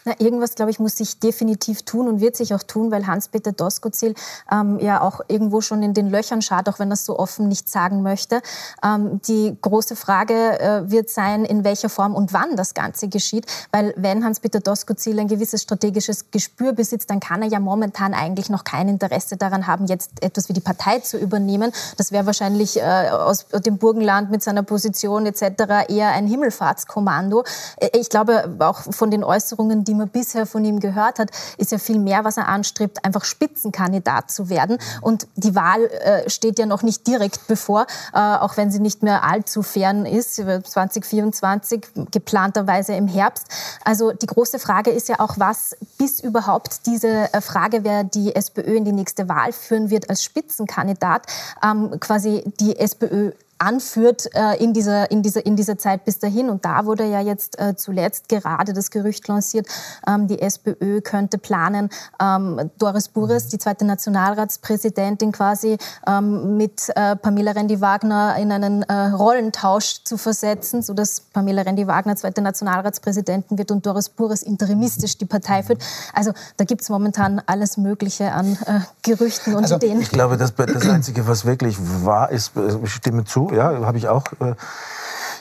[0.09, 3.53] Na, irgendwas, glaube ich, muss sich definitiv tun und wird sich auch tun, weil Hans-Peter
[3.53, 4.15] Doskozil
[4.51, 7.47] ähm, ja auch irgendwo schon in den Löchern schaut, auch wenn er es so offen
[7.47, 8.41] nicht sagen möchte.
[8.83, 13.45] Ähm, die große Frage äh, wird sein, in welcher Form und wann das Ganze geschieht,
[13.71, 18.49] weil wenn Hans-Peter Doskozil ein gewisses strategisches Gespür besitzt, dann kann er ja momentan eigentlich
[18.49, 21.71] noch kein Interesse daran haben, jetzt etwas wie die Partei zu übernehmen.
[21.99, 25.91] Das wäre wahrscheinlich äh, aus dem Burgenland mit seiner Position etc.
[25.91, 27.45] eher ein Himmelfahrtskommando.
[27.77, 31.73] Äh, ich glaube, auch von den Äußerungen, die man bisher von ihm gehört hat, ist
[31.73, 34.79] ja viel mehr, was er anstrebt, einfach Spitzenkandidat zu werden.
[35.03, 39.03] Und die Wahl äh, steht ja noch nicht direkt bevor, äh, auch wenn sie nicht
[39.03, 43.47] mehr allzu fern ist, 2024, geplanterweise im Herbst.
[43.85, 48.35] Also die große Frage ist ja auch, was bis überhaupt diese äh, Frage, wer die
[48.35, 51.27] SPÖ in die nächste Wahl führen wird als Spitzenkandidat,
[51.63, 56.51] ähm, quasi die SPÖ anführt äh, in, dieser, in, dieser, in dieser Zeit bis dahin.
[56.51, 59.67] Und da wurde ja jetzt äh, zuletzt gerade das Gerücht lanciert,
[60.07, 61.91] ähm, die SPÖ könnte planen,
[62.21, 69.09] ähm, Doris Bures, die zweite Nationalratspräsidentin quasi, ähm, mit äh, Pamela Rendi-Wagner in einen äh,
[69.09, 75.63] Rollentausch zu versetzen, sodass Pamela Rendi-Wagner zweite Nationalratspräsidentin wird und Doris Bures interimistisch die Partei
[75.63, 75.83] führt.
[76.13, 80.01] Also da gibt es momentan alles Mögliche an äh, Gerüchten und also, Ideen.
[80.01, 83.99] Ich glaube, das, das Einzige, was wirklich wahr ist, äh, ich stimme zu, ja, habe
[83.99, 84.55] ich auch äh,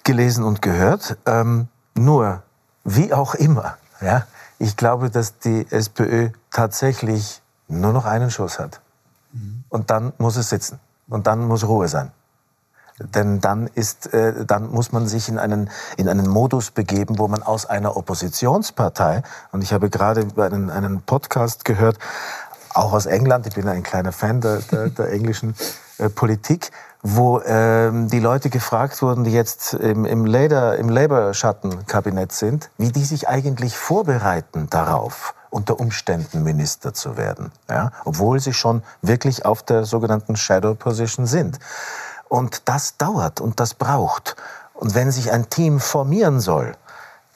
[0.03, 1.17] gelesen und gehört.
[1.25, 2.43] Ähm, nur,
[2.83, 4.25] wie auch immer, ja,
[4.59, 8.81] ich glaube, dass die SPÖ tatsächlich nur noch einen Schuss hat.
[9.33, 9.63] Mhm.
[9.69, 10.79] Und dann muss es sitzen.
[11.09, 12.11] Und dann muss Ruhe sein.
[12.99, 17.27] Denn dann ist, äh, dann muss man sich in einen, in einen Modus begeben, wo
[17.27, 21.99] man aus einer Oppositionspartei, und ich habe gerade einen, einen Podcast gehört,
[22.73, 25.55] auch aus England, ich bin ein kleiner Fan der, der, der englischen
[25.97, 32.31] äh, Politik, wo ähm, die Leute gefragt wurden, die jetzt im, im, Labour, im Labour-Schattenkabinett
[32.31, 37.91] sind, wie die sich eigentlich vorbereiten darauf, unter Umständen Minister zu werden, ja?
[38.03, 41.59] obwohl sie schon wirklich auf der sogenannten Shadow Position sind.
[42.27, 44.35] Und das dauert und das braucht.
[44.73, 46.73] Und wenn sich ein Team formieren soll,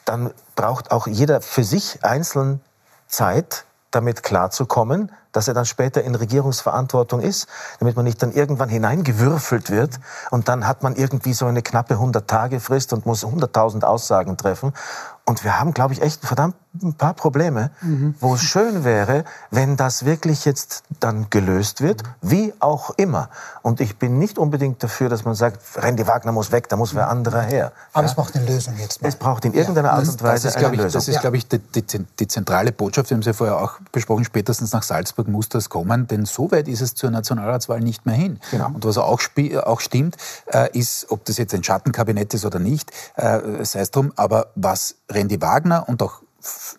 [0.05, 2.61] dann braucht auch jeder für sich einzeln
[3.07, 7.47] Zeit, damit klarzukommen, dass er dann später in Regierungsverantwortung ist,
[7.79, 9.99] damit man nicht dann irgendwann hineingewürfelt wird
[10.29, 14.73] und dann hat man irgendwie so eine knappe 100-Tage-Frist und muss 100.000 Aussagen treffen.
[15.25, 18.15] Und wir haben, glaube ich, echt verdammt ein paar Probleme, mhm.
[18.19, 23.29] wo es schön wäre, wenn das wirklich jetzt dann gelöst wird, wie auch immer.
[23.61, 26.95] Und ich bin nicht unbedingt dafür, dass man sagt, Randy Wagner muss weg, da muss
[26.95, 27.73] wer anderer her.
[27.91, 28.09] Aber ja?
[28.09, 29.01] es braucht eine Lösung jetzt.
[29.01, 29.09] Mal.
[29.09, 30.91] Es braucht in irgendeiner ja, Art und Weise das ist, eine ich, Lösung.
[30.93, 34.23] Das ist, glaube ich, die, die, die, zentrale Botschaft, wir haben sie vorher auch besprochen,
[34.23, 38.15] spätestens nach Salzburg muss das kommen, denn so weit ist es zur Nationalratswahl nicht mehr
[38.15, 38.39] hin.
[38.51, 38.67] Genau.
[38.67, 39.19] Und was auch,
[39.65, 40.15] auch stimmt,
[40.47, 44.47] äh, ist, ob das jetzt ein Schattenkabinett ist oder nicht, äh, sei es drum, aber
[44.55, 46.21] was Randy Wagner und auch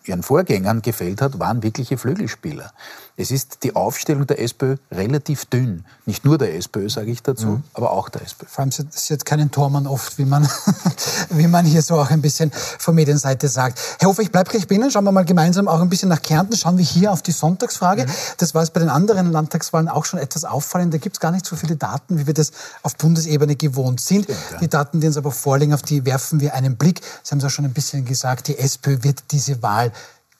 [0.05, 2.71] ihren Vorgängern gefällt hat, waren wirkliche Flügelspieler.
[3.15, 5.85] Es ist die Aufstellung der SPÖ relativ dünn.
[6.07, 7.63] Nicht nur der SPÖ, sage ich dazu, mhm.
[7.73, 8.47] aber auch der SPÖ.
[8.47, 10.49] Vor allem ist jetzt keinen Tormann oft, wie man,
[11.29, 13.79] wie man hier so auch ein bisschen von Medienseite sagt.
[13.99, 14.89] Herr Hofer, ich bleibe gleich bei Ihnen.
[14.89, 16.57] Schauen wir mal gemeinsam auch ein bisschen nach Kärnten.
[16.57, 18.05] Schauen wir hier auf die Sonntagsfrage.
[18.05, 18.11] Mhm.
[18.37, 20.91] Das war es bei den anderen Landtagswahlen auch schon etwas auffallend.
[20.91, 24.23] Da gibt es gar nicht so viele Daten, wie wir das auf Bundesebene gewohnt sind.
[24.23, 24.57] Stimmt, ja.
[24.57, 27.01] Die Daten, die uns aber vorliegen, auf die werfen wir einen Blick.
[27.21, 29.91] Sie haben es auch schon ein bisschen gesagt, die SPÖ wird diese Wahl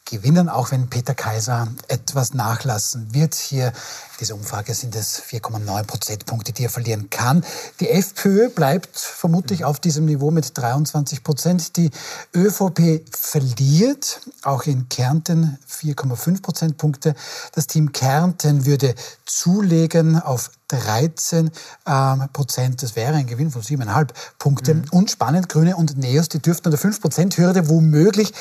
[0.06, 3.36] gewinnen, auch wenn Peter Kaiser etwas nachlassen wird.
[3.36, 3.74] Hier in
[4.20, 7.44] dieser Umfrage sind es 4,9 Prozentpunkte, die er verlieren kann.
[7.80, 11.78] Die FPÖ bleibt vermutlich auf diesem Niveau mit 23 Prozent.
[11.78, 11.90] Die
[12.36, 17.16] ÖVP verliert, auch in Kärnten 4,5 Prozentpunkte.
[17.54, 21.52] Das Team Kärnten würde zulegen auf 13
[21.86, 22.82] ähm, Prozent.
[22.82, 24.10] Das wäre ein Gewinn von 7,5
[24.40, 24.80] Punkten.
[24.80, 24.90] Mhm.
[24.92, 28.34] Und spannend, Grüne und Neos, die dürften an der 5 Prozent Hürde womöglich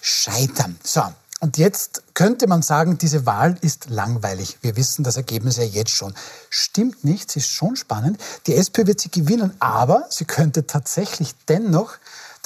[0.00, 0.78] scheitern.
[0.82, 1.02] So.
[1.42, 4.58] Und jetzt könnte man sagen, diese Wahl ist langweilig.
[4.60, 6.12] Wir wissen das Ergebnis ja jetzt schon.
[6.50, 8.20] Stimmt nicht, sie ist schon spannend.
[8.46, 11.94] Die SPÖ wird sie gewinnen, aber sie könnte tatsächlich dennoch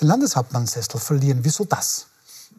[0.01, 1.41] den Landeshauptmannsessel verlieren.
[1.43, 2.07] Wieso das?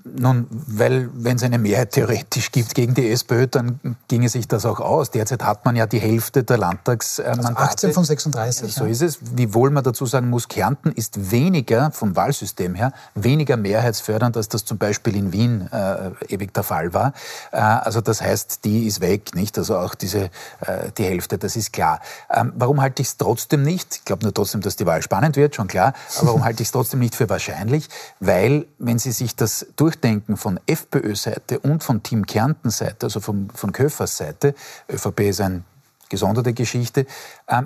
[0.08, 4.64] Nun, weil wenn es eine Mehrheit theoretisch gibt gegen die SPÖ, dann ginge sich das
[4.64, 5.10] auch aus.
[5.10, 7.48] Derzeit hat man ja die Hälfte der Landtagsmandate.
[7.58, 8.72] Also 18 von 36.
[8.72, 8.92] So ja.
[8.92, 9.18] ist es.
[9.36, 14.64] Wiewohl man dazu sagen muss, Kärnten ist weniger vom Wahlsystem her, weniger mehrheitsfördernd, als das
[14.64, 17.14] zum Beispiel in Wien äh, ewig der Fall war.
[17.52, 19.58] Äh, also das heißt, die ist weg, nicht?
[19.58, 20.26] Also auch diese,
[20.60, 22.00] äh, die Hälfte, das ist klar.
[22.30, 23.96] Ähm, warum halte ich es trotzdem nicht?
[23.96, 25.94] Ich glaube nur trotzdem, dass die Wahl spannend wird, schon klar.
[26.20, 27.90] Aber warum halte ich es trotzdem nicht für wahrscheinlich?
[28.20, 33.50] Weil, wenn Sie sich das durch Durchdenken von FPÖ-Seite und von Team Kärnten-Seite, also von,
[33.50, 34.54] von Köfers Seite,
[34.92, 35.64] ÖVP ist ein
[36.10, 37.06] gesonderte Geschichte,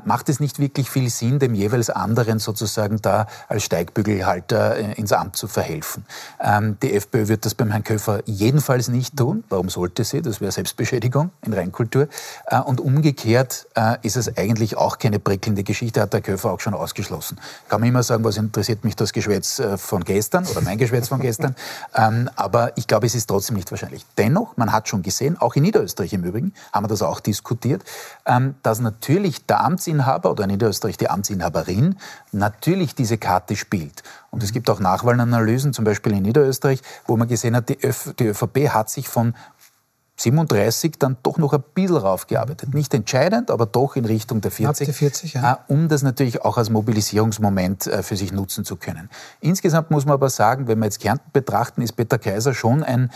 [0.03, 5.13] macht es nicht wirklich viel Sinn, dem jeweils anderen sozusagen da als Steigbügelhalter äh, ins
[5.13, 6.05] Amt zu verhelfen.
[6.39, 9.43] Ähm, die FPÖ wird das beim Herrn Köfer jedenfalls nicht tun.
[9.47, 10.21] Warum sollte sie?
[10.21, 12.09] Das wäre Selbstbeschädigung in Reinkultur.
[12.47, 16.59] Äh, und umgekehrt äh, ist es eigentlich auch keine prickelnde Geschichte, hat der Köfer auch
[16.59, 17.39] schon ausgeschlossen.
[17.69, 21.19] Kann man immer sagen, was interessiert mich das Geschwätz von gestern oder mein Geschwätz von
[21.19, 21.55] gestern.
[21.95, 24.05] Ähm, aber ich glaube, es ist trotzdem nicht wahrscheinlich.
[24.17, 27.83] Dennoch, man hat schon gesehen, auch in Niederösterreich im Übrigen, haben wir das auch diskutiert,
[28.25, 31.95] ähm, dass natürlich der Amtsinhaber oder in Niederösterreich die Amtsinhaberin
[32.31, 34.01] natürlich diese Karte spielt.
[34.31, 38.13] Und es gibt auch Nachwahlanalysen, zum Beispiel in Niederösterreich, wo man gesehen hat, die, Öf
[38.17, 39.35] die ÖVP hat sich von
[40.19, 42.73] 37 dann doch noch ein bisschen raufgearbeitet.
[42.73, 44.87] Nicht entscheidend, aber doch in Richtung der 40.
[44.87, 45.53] Der 40 ja.
[45.53, 49.09] Äh, um das natürlich auch als Mobilisierungsmoment äh, für sich nutzen zu können.
[49.39, 53.11] Insgesamt muss man aber sagen, wenn wir jetzt Kärnten betrachten, ist Peter Kaiser schon ein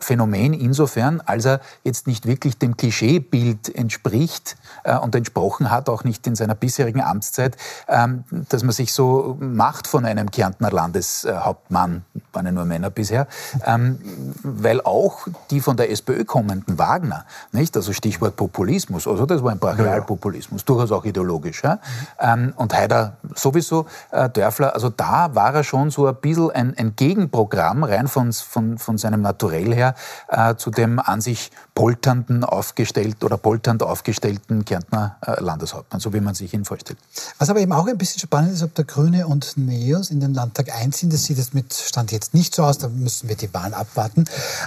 [0.00, 6.04] Phänomen insofern, als er jetzt nicht wirklich dem Klischeebild entspricht äh, und entsprochen hat, auch
[6.04, 7.56] nicht in seiner bisherigen Amtszeit,
[7.88, 13.28] ähm, dass man sich so macht von einem Kärntner Landeshauptmann, waren ja nur Männer bisher,
[13.64, 13.98] ähm,
[14.42, 19.52] weil auch die von der SPÖ kommenden Wagner, nicht, also Stichwort Populismus, also das war
[19.52, 21.78] ein Brachialpopulismus, durchaus auch ideologisch, ja?
[22.18, 26.74] ähm, und Haider sowieso, äh, Dörfler, also da war er schon so ein bisschen ein,
[26.76, 29.94] ein Gegenprogramm rein von, von, von seinem Naturell her
[30.28, 36.20] äh, zu dem an sich polternden aufgestellt oder polternd aufgestellten Kärntner äh, Landeshauptmann, so wie
[36.20, 36.98] man sich ihn vorstellt.
[37.38, 40.34] Was aber eben auch ein bisschen spannend ist, ob der Grüne und Neos in den
[40.34, 43.52] Landtag einziehen, das sieht es mit Stand jetzt nicht so aus, da müssen wir die
[43.52, 44.24] Wahlen abwarten.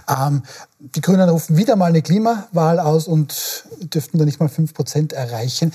[0.08, 0.44] Ähm,
[0.80, 5.74] die Grünen rufen wieder mal eine Klimawahl aus und dürften da nicht mal 5% erreichen.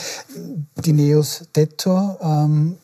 [0.77, 2.79] Die Neos Detto, ähm,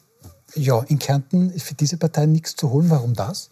[0.54, 2.90] ja, in Kärnten ist für diese Partei nichts zu holen.
[2.90, 3.50] Warum das?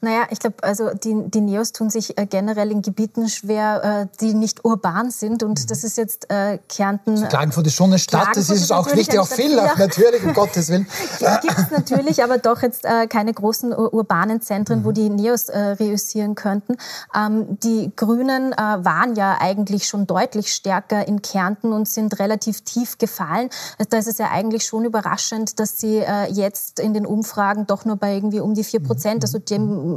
[0.00, 4.16] Naja, ich glaube, also die, die Neos tun sich äh, generell in Gebieten schwer, äh,
[4.20, 5.42] die nicht urban sind.
[5.42, 5.66] Und mhm.
[5.66, 7.10] das ist jetzt äh, Kärnten.
[7.10, 10.68] Also Klagenfurt ist schon eine Stadt, das ist auch wichtig, auch Villach, natürlich, um Gottes
[10.68, 10.86] Willen.
[11.42, 14.84] Gibt es natürlich, aber doch jetzt äh, keine großen urbanen Zentren, mhm.
[14.84, 16.76] wo die Neos äh, reüssieren könnten.
[17.12, 22.60] Ähm, die Grünen äh, waren ja eigentlich schon deutlich stärker in Kärnten und sind relativ
[22.60, 23.50] tief gefallen.
[23.88, 27.96] Da ist es ja eigentlich schon überraschend, dass sie jetzt in den Umfragen doch nur
[27.96, 29.22] bei irgendwie um die vier Prozent, mhm.
[29.24, 29.87] also dem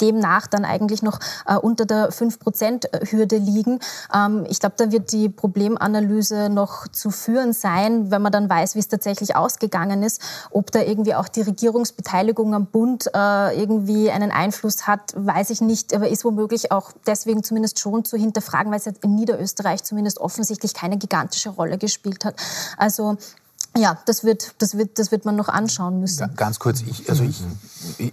[0.00, 3.80] demnach dann eigentlich noch äh, unter der 5-Prozent-Hürde liegen.
[4.14, 8.74] Ähm, ich glaube, da wird die Problemanalyse noch zu führen sein, wenn man dann weiß,
[8.74, 14.10] wie es tatsächlich ausgegangen ist, ob da irgendwie auch die Regierungsbeteiligung am Bund äh, irgendwie
[14.10, 18.70] einen Einfluss hat, weiß ich nicht, aber ist womöglich auch deswegen zumindest schon zu hinterfragen,
[18.70, 22.34] weil es ja in Niederösterreich zumindest offensichtlich keine gigantische Rolle gespielt hat.
[22.76, 23.16] Also
[23.76, 26.34] ja, das wird, das, wird, das wird man noch anschauen müssen.
[26.36, 27.42] Ganz kurz, ich, also ich,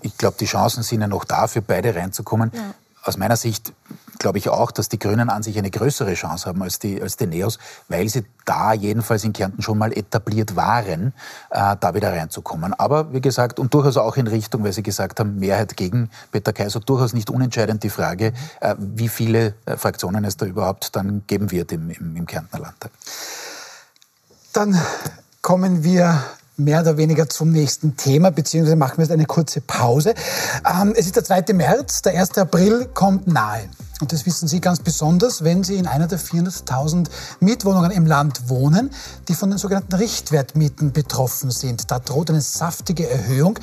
[0.02, 2.52] ich glaube, die Chancen sind ja noch da, für beide reinzukommen.
[2.54, 2.74] Ja.
[3.04, 3.74] Aus meiner Sicht
[4.20, 7.16] glaube ich auch, dass die Grünen an sich eine größere Chance haben als die, als
[7.18, 11.14] die Neos, weil sie da jedenfalls in Kärnten schon mal etabliert waren,
[11.50, 12.74] äh, da wieder reinzukommen.
[12.74, 16.54] Aber wie gesagt, und durchaus auch in Richtung, weil Sie gesagt haben, Mehrheit gegen Peter
[16.54, 21.24] Kaiser, durchaus nicht unentscheidend die Frage, äh, wie viele äh, Fraktionen es da überhaupt dann
[21.28, 22.92] geben wird im, im, im Kärntner Landtag.
[24.54, 24.78] Dann
[25.48, 26.22] kommen wir
[26.58, 30.14] mehr oder weniger zum nächsten Thema, beziehungsweise machen wir jetzt eine kurze Pause.
[30.70, 31.54] Ähm, es ist der 2.
[31.54, 32.38] März, der 1.
[32.38, 33.70] April kommt nahe.
[34.02, 37.08] Und das wissen Sie ganz besonders, wenn Sie in einer der 400.000
[37.40, 38.90] Mietwohnungen im Land wohnen,
[39.30, 41.92] die von den sogenannten Richtwertmieten betroffen sind.
[41.92, 43.58] Da droht eine saftige Erhöhung.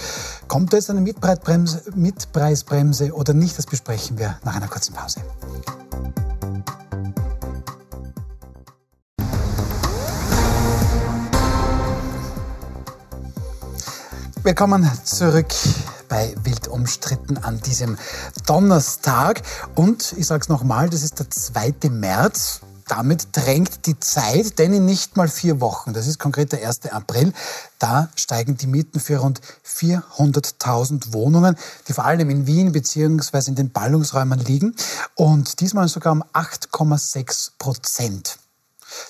[0.49, 3.59] Kommt da jetzt eine Mietpreisbremse, oder nicht?
[3.59, 5.20] Das besprechen wir nach einer kurzen Pause.
[14.44, 15.54] Willkommen zurück
[16.11, 17.96] bei Wild umstritten an diesem
[18.46, 19.40] Donnerstag.
[19.74, 21.88] Und ich sage es nochmal, das ist der 2.
[21.88, 22.61] März.
[22.87, 26.92] Damit drängt die Zeit, denn in nicht mal vier Wochen, das ist konkret der 1.
[26.92, 27.33] April,
[27.78, 31.57] da steigen die Mieten für rund 400.000 Wohnungen,
[31.88, 33.48] die vor allem in Wien bzw.
[33.48, 34.76] in den Ballungsräumen liegen
[35.14, 38.38] und diesmal sogar um 8,6 Prozent.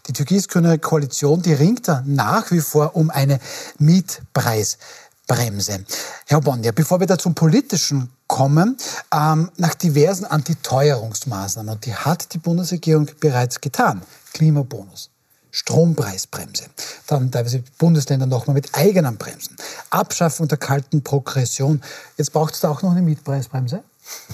[0.06, 3.40] Die türkis-grüne Koalition, die ringt da nach wie vor um eine
[3.78, 4.78] Mietpreis.
[5.26, 5.84] Bremse.
[6.26, 8.76] Herr Bonnier, bevor wir da zum Politischen kommen,
[9.12, 15.10] ähm, nach diversen Antiteuerungsmaßnahmen, und die hat die Bundesregierung bereits getan, Klimabonus,
[15.50, 16.64] Strompreisbremse,
[17.06, 19.56] dann teilweise Bundesländer nochmal mit eigenen Bremsen,
[19.90, 21.80] Abschaffung der kalten Progression.
[22.16, 23.82] Jetzt braucht es da auch noch eine Mietpreisbremse?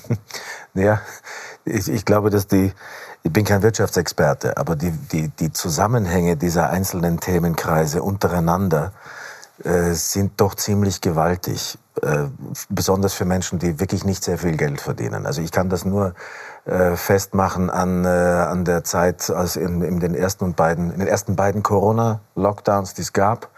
[0.75, 1.01] Ja,
[1.65, 2.73] ich, ich glaube, dass die,
[3.25, 8.93] ich bin kein Wirtschaftsexperte, aber die, die, die Zusammenhänge dieser einzelnen Themenkreise untereinander,
[9.65, 12.29] äh, sind doch ziemlich gewaltig, äh,
[12.71, 15.27] besonders für Menschen, die wirklich nicht sehr viel Geld verdienen.
[15.27, 16.15] Also ich kann das nur
[16.65, 21.37] äh, festmachen an, an der Zeit, als in, in, den ersten beiden, in den ersten
[21.37, 23.49] beiden Corona-Lockdowns, die es gab,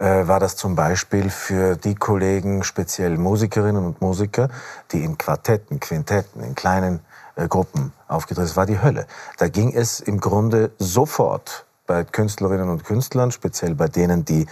[0.00, 4.48] war das zum Beispiel für die Kollegen, speziell Musikerinnen und Musiker,
[4.92, 7.00] die in Quartetten, Quintetten, in kleinen
[7.48, 9.08] Gruppen aufgetreten sind, war die Hölle.
[9.38, 14.46] Da ging es im Grunde sofort bei Künstlerinnen und Künstlern, speziell bei denen, die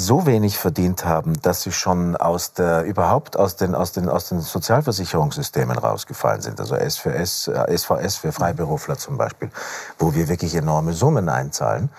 [0.00, 4.28] so wenig verdient haben, dass sie schon aus der, überhaupt aus den, aus den, aus
[4.28, 6.58] den Sozialversicherungssystemen rausgefallen sind.
[6.60, 9.50] Also SVS, SVS äh, für Freiberufler zum Beispiel,
[9.98, 11.90] wo wir wirklich enorme Summen einzahlen,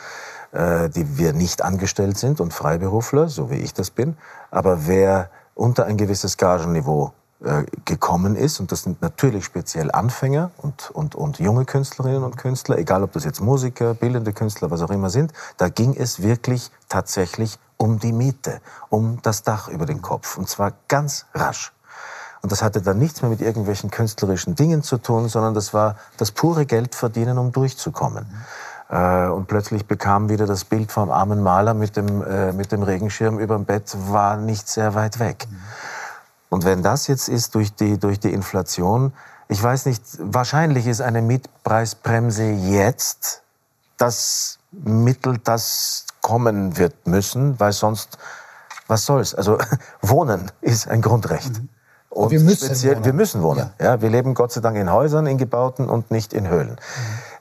[0.52, 4.18] äh, die wir nicht angestellt sind und Freiberufler, so wie ich das bin.
[4.50, 10.52] Aber wer unter ein gewisses Gagenniveau äh, gekommen ist, und das sind natürlich speziell Anfänger
[10.58, 14.82] und, und, und junge Künstlerinnen und Künstler, egal ob das jetzt Musiker, bildende Künstler, was
[14.82, 19.88] auch immer sind, da ging es wirklich tatsächlich um die Miete, um das Dach über
[19.88, 20.38] den Kopf.
[20.38, 21.74] Und zwar ganz rasch.
[22.44, 25.96] Und das hatte dann nichts mehr mit irgendwelchen künstlerischen Dingen zu tun, sondern das war
[26.18, 28.28] das pure Geld verdienen, um durchzukommen.
[28.92, 29.32] Mhm.
[29.32, 33.40] und plötzlich bekam wieder das Bild vom armen Maler mit dem, äh, mit dem Regenschirm
[33.40, 35.48] über dem Bett, war nicht sehr weit weg.
[35.50, 35.58] Mhm.
[36.50, 39.14] Und wenn das jetzt ist durch die, durch die Inflation,
[39.48, 43.44] ich weiß nicht, wahrscheinlich ist eine Mietpreisbremse jetzt
[43.98, 48.18] das Mittel, das kommen wird müssen, weil sonst,
[48.88, 49.36] was soll's?
[49.36, 49.58] Also
[50.02, 51.60] Wohnen ist ein Grundrecht.
[51.60, 51.70] Mhm.
[52.10, 53.06] Und wir müssen speziell, wohnen.
[53.06, 53.72] Wir müssen wohnen.
[53.80, 53.86] Ja.
[53.86, 54.02] ja.
[54.02, 56.72] wir leben Gott sei Dank in Häusern, in gebauten und nicht in Höhlen.
[56.72, 56.78] Mhm.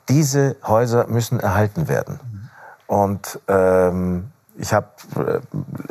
[0.09, 2.21] Diese Häuser müssen erhalten werden.
[2.23, 2.49] Mhm.
[2.87, 5.41] Und ähm, ich habe, äh,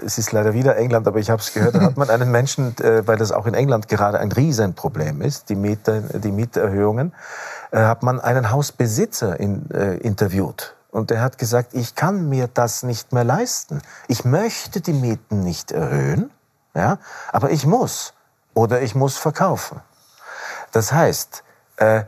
[0.06, 2.78] es ist leider wieder England, aber ich habe es gehört, da hat man einen Menschen,
[2.80, 7.14] äh, weil das auch in England gerade ein Riesenproblem ist, die, Miete, die Mieterhöhungen,
[7.72, 12.48] äh, hat man einen Hausbesitzer in, äh, interviewt und er hat gesagt, ich kann mir
[12.48, 13.82] das nicht mehr leisten.
[14.08, 16.32] Ich möchte die Mieten nicht erhöhen,
[16.74, 16.98] ja,
[17.32, 18.14] aber ich muss.
[18.54, 19.80] Oder ich muss verkaufen.
[20.72, 21.44] Das heißt,
[21.78, 22.04] äh,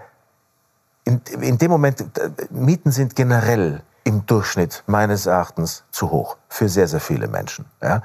[1.03, 6.67] in, in dem Moment, äh, Mieten sind generell im Durchschnitt meines Erachtens zu hoch für
[6.67, 7.65] sehr, sehr viele Menschen.
[7.81, 8.01] Ja.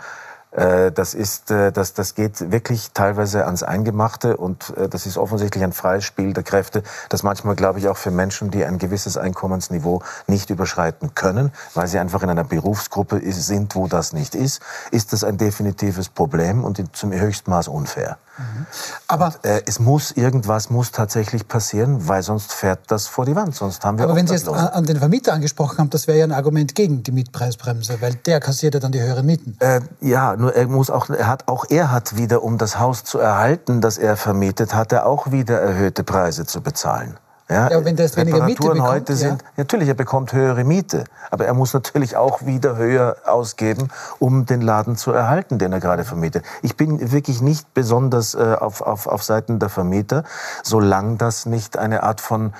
[0.56, 5.18] Äh, das, ist, äh, das, das geht wirklich teilweise ans Eingemachte und äh, das ist
[5.18, 8.78] offensichtlich ein freies Spiel der Kräfte, das manchmal, glaube ich, auch für Menschen, die ein
[8.78, 14.34] gewisses Einkommensniveau nicht überschreiten können, weil sie einfach in einer Berufsgruppe sind, wo das nicht
[14.34, 18.16] ist, ist das ein definitives Problem und zum Höchstmaß unfair.
[18.38, 18.66] Mhm.
[19.08, 23.34] Aber und, äh, es muss irgendwas muss tatsächlich passieren, weil sonst fährt das vor die
[23.34, 23.54] Wand.
[23.54, 24.04] Sonst haben wir.
[24.04, 27.02] Aber wenn Sie jetzt an den Vermieter angesprochen haben, das wäre ja ein Argument gegen
[27.02, 29.56] die Mietpreisbremse, weil der kassiert ja dann die höheren Mieten.
[29.60, 33.04] Äh, ja, nur er muss auch, er hat auch er hat wieder, um das Haus
[33.04, 37.18] zu erhalten, das er vermietet hat, er auch wieder erhöhte Preise zu bezahlen.
[37.48, 39.18] Ja, ja wenn das weniger Miete bekommt, heute ja.
[39.18, 43.88] sind, natürlich, er bekommt höhere Miete, aber er muss natürlich auch wieder höher ausgeben,
[44.18, 46.44] um den Laden zu erhalten, den er gerade vermietet.
[46.62, 50.24] Ich bin wirklich nicht besonders äh, auf, auf, auf Seiten der Vermieter,
[50.64, 52.52] solange das nicht eine Art von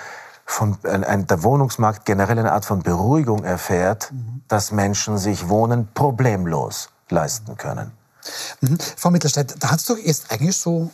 [0.49, 4.43] von ein, ein, der Wohnungsmarkt generell eine Art von Beruhigung erfährt, mhm.
[4.47, 7.93] dass Menschen sich Wohnen problemlos leisten können.
[8.61, 8.79] Mhm.
[8.97, 10.91] Frau Mittelstedt, da hat es doch jetzt eigentlich so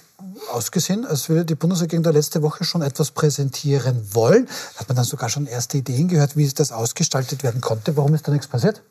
[0.53, 4.49] ausgesehen, als würde die Bundesregierung da letzte Woche schon etwas präsentieren wollen.
[4.77, 7.97] Hat man dann sogar schon erste Ideen gehört, wie das ausgestaltet werden konnte?
[7.97, 8.83] Warum ist da nichts passiert?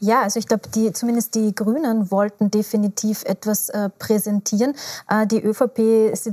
[0.00, 4.74] Ja, also ich glaube, die, zumindest die Grünen wollten definitiv etwas äh, präsentieren.
[5.08, 6.30] Äh, die ÖVP ist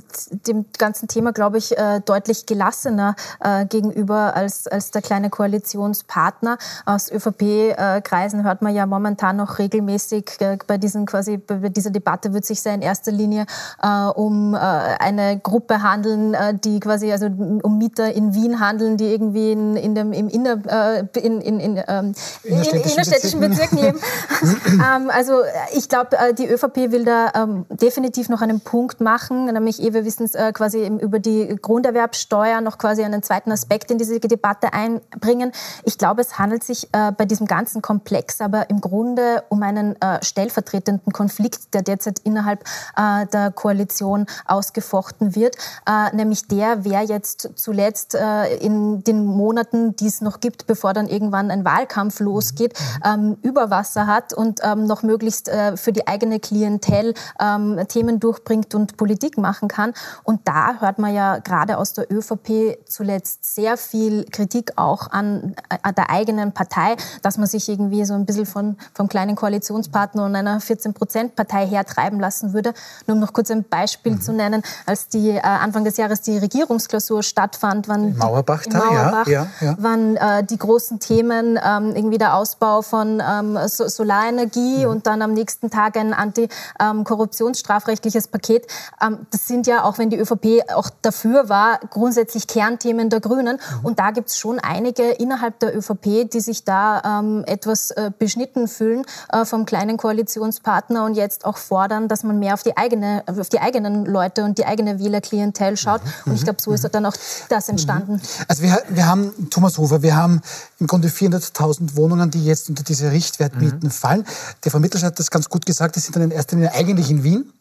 [0.47, 6.59] dem ganzen Thema, glaube ich, äh, deutlich gelassener äh, gegenüber als, als der kleine Koalitionspartner.
[6.85, 12.33] Aus ÖVP-Kreisen hört man ja momentan noch regelmäßig äh, bei diesen quasi bei dieser Debatte
[12.33, 13.45] wird sich ja in erster Linie
[13.81, 19.51] äh, um eine Gruppe handeln, die quasi also um Mieter in Wien handeln, die irgendwie
[19.51, 22.13] in, in dem im inner in, in, in, ähm,
[22.43, 23.99] in, innerstädtischen Bezirken Leben.
[24.67, 25.41] ähm, also
[25.75, 29.93] ich glaube, äh, die ÖVP will da ähm, definitiv noch einen Punkt machen, nämlich, eh,
[29.93, 34.19] wir wissen es, äh, quasi über die Grunderwerbsteuer noch quasi einen zweiten Aspekt in diese
[34.19, 35.51] Debatte einbringen.
[35.83, 39.99] Ich glaube, es handelt sich äh, bei diesem ganzen Komplex aber im Grunde um einen
[40.01, 42.63] äh, stellvertretenden Konflikt, der derzeit innerhalb
[42.95, 45.55] äh, der Koalition ausgefochten wird,
[45.87, 48.15] äh, nämlich der, wer jetzt zuletzt
[48.59, 54.07] in den Monaten, die es noch gibt, bevor dann irgendwann ein Wahlkampf losgeht, ähm, Überwasser
[54.07, 59.37] hat und ähm, noch möglichst äh, für die eigene Klientel ähm, Themen durchbringt und Politik
[59.37, 59.93] machen kann.
[60.23, 65.55] Und da hört man ja gerade aus der ÖVP zuletzt sehr viel Kritik auch an,
[65.83, 70.25] an der eigenen Partei, dass man sich irgendwie so ein bisschen von, vom kleinen Koalitionspartner
[70.25, 72.73] und einer 14-Prozent-Partei hertreiben lassen würde.
[73.05, 74.21] Nur um noch kurz ein Beispiel mhm.
[74.21, 79.27] zu nennen, als die äh, Anfang des Jahres die Regierungsklausur stattfand, wann, Mauerbach, da, Mauerbach,
[79.27, 79.75] ja, ja, ja.
[79.83, 84.91] waren äh, die großen Themen ähm, irgendwie der Ausbau von äh, ähm, Solarenergie mhm.
[84.91, 88.67] und dann am nächsten Tag ein antikorruptionsstrafrechtliches Paket.
[89.01, 93.57] Ähm, das sind ja, auch wenn die ÖVP auch dafür war, grundsätzlich Kernthemen der Grünen.
[93.57, 93.85] Mhm.
[93.85, 98.11] Und da gibt es schon einige innerhalb der ÖVP, die sich da ähm, etwas äh,
[98.17, 102.77] beschnitten fühlen äh, vom kleinen Koalitionspartner und jetzt auch fordern, dass man mehr auf die,
[102.77, 106.01] eigene, auf die eigenen Leute und die eigene Wählerklientel schaut.
[106.03, 106.31] Mhm.
[106.31, 106.91] Und ich glaube, so ist mhm.
[106.91, 107.15] dann auch
[107.49, 108.21] das entstanden.
[108.47, 110.41] Also wir, wir haben, Thomas Hofer, wir haben
[110.79, 113.91] im Grunde 400.000 Wohnungen, die jetzt unter diese Richtwertmieten mhm.
[113.91, 114.25] fallen.
[114.63, 117.09] Der Frau Mittelstadt hat das ganz gut gesagt, die sind dann in erster Linie eigentlich
[117.09, 117.51] in Wien.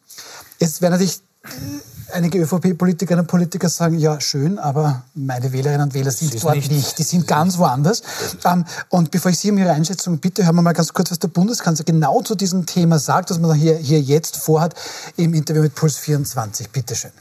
[0.59, 1.21] Jetzt werden natürlich
[2.13, 6.71] einige ÖVP-Politikerinnen und Politiker sagen, ja, schön, aber meine Wählerinnen und Wähler sind dort nicht.
[6.71, 6.99] nicht.
[6.99, 8.03] Die sind ganz woanders.
[8.45, 11.19] Ähm, und bevor ich Sie um Ihre Einschätzung bitte, hören wir mal ganz kurz, was
[11.19, 14.75] der Bundeskanzler genau zu diesem Thema sagt, was man hier, hier jetzt vorhat
[15.17, 16.71] im Interview mit Puls 24.
[16.71, 17.13] Bitte schön.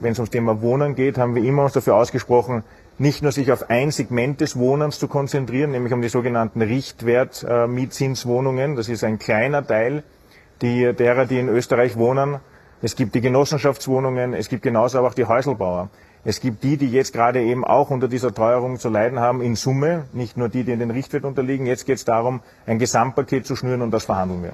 [0.00, 2.64] Wenn es ums Thema Wohnen geht, haben wir immer uns dafür ausgesprochen,
[2.98, 8.76] nicht nur sich auf ein Segment des Wohnens zu konzentrieren, nämlich um die sogenannten Richtwert-Mietzinswohnungen.
[8.76, 10.02] Das ist ein kleiner Teil
[10.60, 12.40] die, derer, die in Österreich wohnen.
[12.80, 15.90] Es gibt die Genossenschaftswohnungen, es gibt genauso aber auch die Häuselbauer.
[16.24, 19.56] Es gibt die, die jetzt gerade eben auch unter dieser Teuerung zu leiden haben, in
[19.56, 21.66] Summe, nicht nur die, die in den Richtwert unterliegen.
[21.66, 24.52] Jetzt geht es darum, ein Gesamtpaket zu schnüren und das verhandeln wir.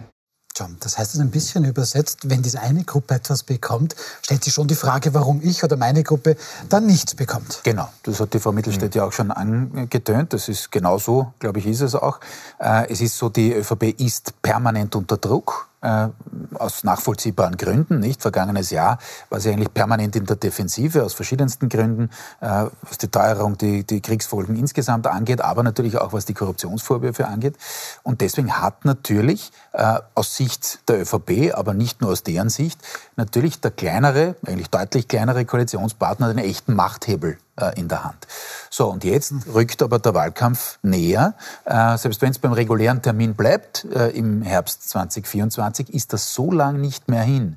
[0.81, 4.67] Das heißt es ein bisschen übersetzt, wenn diese eine Gruppe etwas bekommt, stellt sich schon
[4.67, 6.37] die Frage, warum ich oder meine Gruppe
[6.69, 7.61] dann nichts bekommt.
[7.63, 8.99] Genau, das hat die Frau Mittelstädt mhm.
[8.99, 10.33] ja auch schon angetönt.
[10.33, 12.21] Das ist genau so, glaube ich, ist es auch.
[12.59, 16.09] Äh, es ist so, die ÖVP ist permanent unter Druck äh,
[16.55, 18.01] aus nachvollziehbaren Gründen.
[18.01, 18.99] Nicht vergangenes Jahr
[19.31, 22.11] war sie eigentlich permanent in der Defensive aus verschiedensten Gründen,
[22.41, 27.27] äh, was die Teuerung, die, die Kriegsfolgen insgesamt angeht, aber natürlich auch was die Korruptionsvorwürfe
[27.27, 27.57] angeht.
[28.03, 32.81] Und deswegen hat natürlich äh, aus Sicht der ÖVP, aber nicht nur aus deren Sicht,
[33.17, 37.39] natürlich der kleinere, eigentlich deutlich kleinere Koalitionspartner den echten Machthebel
[37.77, 38.27] in der Hand.
[38.71, 41.35] So, und jetzt rückt aber der Wahlkampf näher.
[41.65, 46.51] Äh, selbst wenn es beim regulären Termin bleibt, äh, im Herbst 2024, ist das so
[46.51, 47.57] lang nicht mehr hin.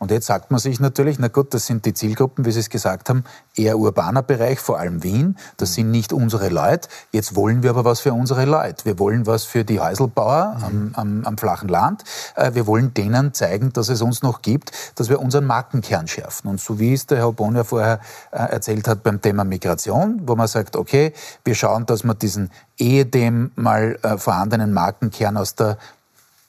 [0.00, 2.70] Und jetzt sagt man sich natürlich, na gut, das sind die Zielgruppen, wie Sie es
[2.70, 3.22] gesagt haben,
[3.54, 5.36] eher urbaner Bereich, vor allem Wien.
[5.58, 6.88] Das sind nicht unsere Leute.
[7.12, 8.86] Jetzt wollen wir aber was für unsere Leute.
[8.86, 12.04] Wir wollen was für die Häuselbauer am, am, am flachen Land.
[12.34, 16.48] Äh, wir wollen denen zeigen, dass es uns noch gibt, dass wir unseren Markenkern schärfen.
[16.48, 20.34] Und so wie es der Herr Bonner vorher äh, erzählt hat beim Thema Migration, wo
[20.34, 21.12] man sagt, okay,
[21.44, 25.76] wir schauen, dass wir diesen ehedem mal äh, vorhandenen Markenkern aus der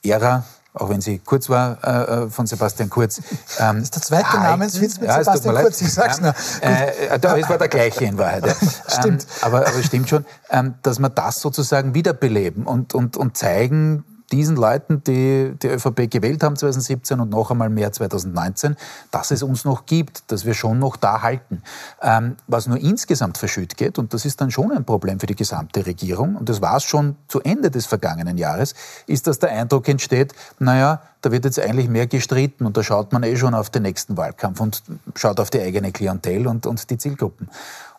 [0.03, 3.21] Ära auch wenn sie kurz war, äh, äh von Sebastian Kurz.
[3.59, 6.33] Ähm, das ist der zweite Namenswitz mit ja, Sebastian Kurz, ich sag's nur.
[6.61, 8.45] Äh, äh, es war der gleiche in Wahrheit.
[8.45, 8.53] Ja.
[8.99, 9.23] stimmt.
[9.23, 14.05] Ähm, aber, aber stimmt schon, ähm, dass wir das sozusagen wiederbeleben und, und, und zeigen,
[14.31, 18.75] diesen Leuten, die die ÖVP gewählt haben 2017 und noch einmal mehr 2019,
[19.11, 21.61] dass es uns noch gibt, dass wir schon noch da halten.
[22.01, 25.35] Ähm, was nur insgesamt verschütt geht, und das ist dann schon ein Problem für die
[25.35, 28.73] gesamte Regierung, und das war es schon zu Ende des vergangenen Jahres,
[29.07, 33.13] ist, dass der Eindruck entsteht, naja, da wird jetzt eigentlich mehr gestritten und da schaut
[33.13, 34.81] man eh schon auf den nächsten Wahlkampf und
[35.15, 37.49] schaut auf die eigene Klientel und, und die Zielgruppen.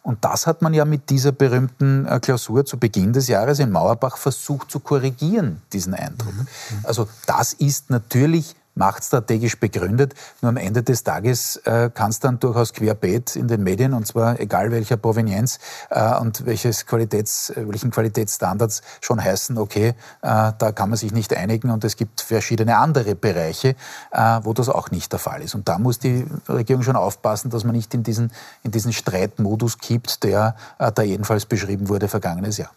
[0.02, 3.70] Und das hat man ja mit dieser berühmten äh, Klausur zu Beginn des Jahres in
[3.70, 6.34] Mauerbach versucht zu korrigieren, diesen Eindruck.
[6.34, 6.46] Mhm.
[6.82, 10.14] Also das ist natürlich machtstrategisch begründet.
[10.40, 14.06] Nur am Ende des Tages äh, kann es dann durchaus querbeet in den Medien, und
[14.06, 15.58] zwar egal welcher Provenienz
[15.90, 19.88] äh, und welches Qualitäts, welchen Qualitätsstandards schon heißen, okay,
[20.22, 23.76] äh, da kann man sich nicht einigen und es gibt verschiedene andere Bereiche,
[24.10, 25.54] äh, wo das auch nicht der Fall ist.
[25.54, 29.78] Und da muss die Regierung schon aufpassen, dass man nicht in diesen, in diesen Streitmodus
[29.78, 32.70] kippt, der äh, da jedenfalls beschrieben wurde vergangenes Jahr.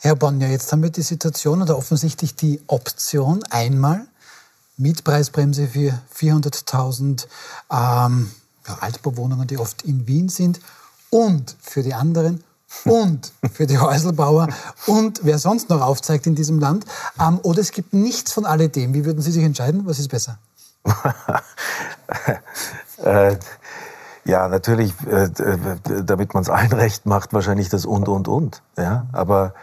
[0.00, 4.06] Herr Bonnier, jetzt haben wir die Situation oder offensichtlich die Option, einmal
[4.80, 7.26] Mietpreisbremse für 400.000
[7.70, 8.30] ähm,
[8.66, 10.60] ja, Altbauwohnungen, die oft in Wien sind
[11.10, 12.42] und für die anderen
[12.84, 14.48] und für die Häuselbauer
[14.86, 16.84] und wer sonst noch aufzeigt in diesem Land.
[17.20, 18.94] Ähm, oder es gibt nichts von alledem.
[18.94, 19.86] Wie würden Sie sich entscheiden?
[19.86, 20.38] Was ist besser?
[23.02, 23.36] äh,
[24.24, 25.28] ja, natürlich, äh,
[26.04, 28.62] damit man es allen recht macht, wahrscheinlich das und, und, und.
[28.76, 29.54] Ja, aber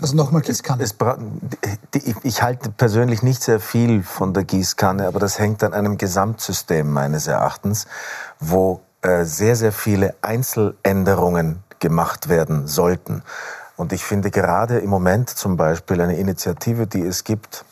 [0.00, 0.82] also nochmal Gießkanne.
[0.82, 0.94] Es,
[1.62, 5.98] es, ich halte persönlich nicht sehr viel von der Gießkanne, aber das hängt an einem
[5.98, 7.86] Gesamtsystem meines Erachtens,
[8.38, 13.22] wo äh, sehr, sehr viele Einzeländerungen gemacht werden sollten.
[13.76, 17.64] Und ich finde gerade im Moment zum Beispiel eine Initiative, die es gibt,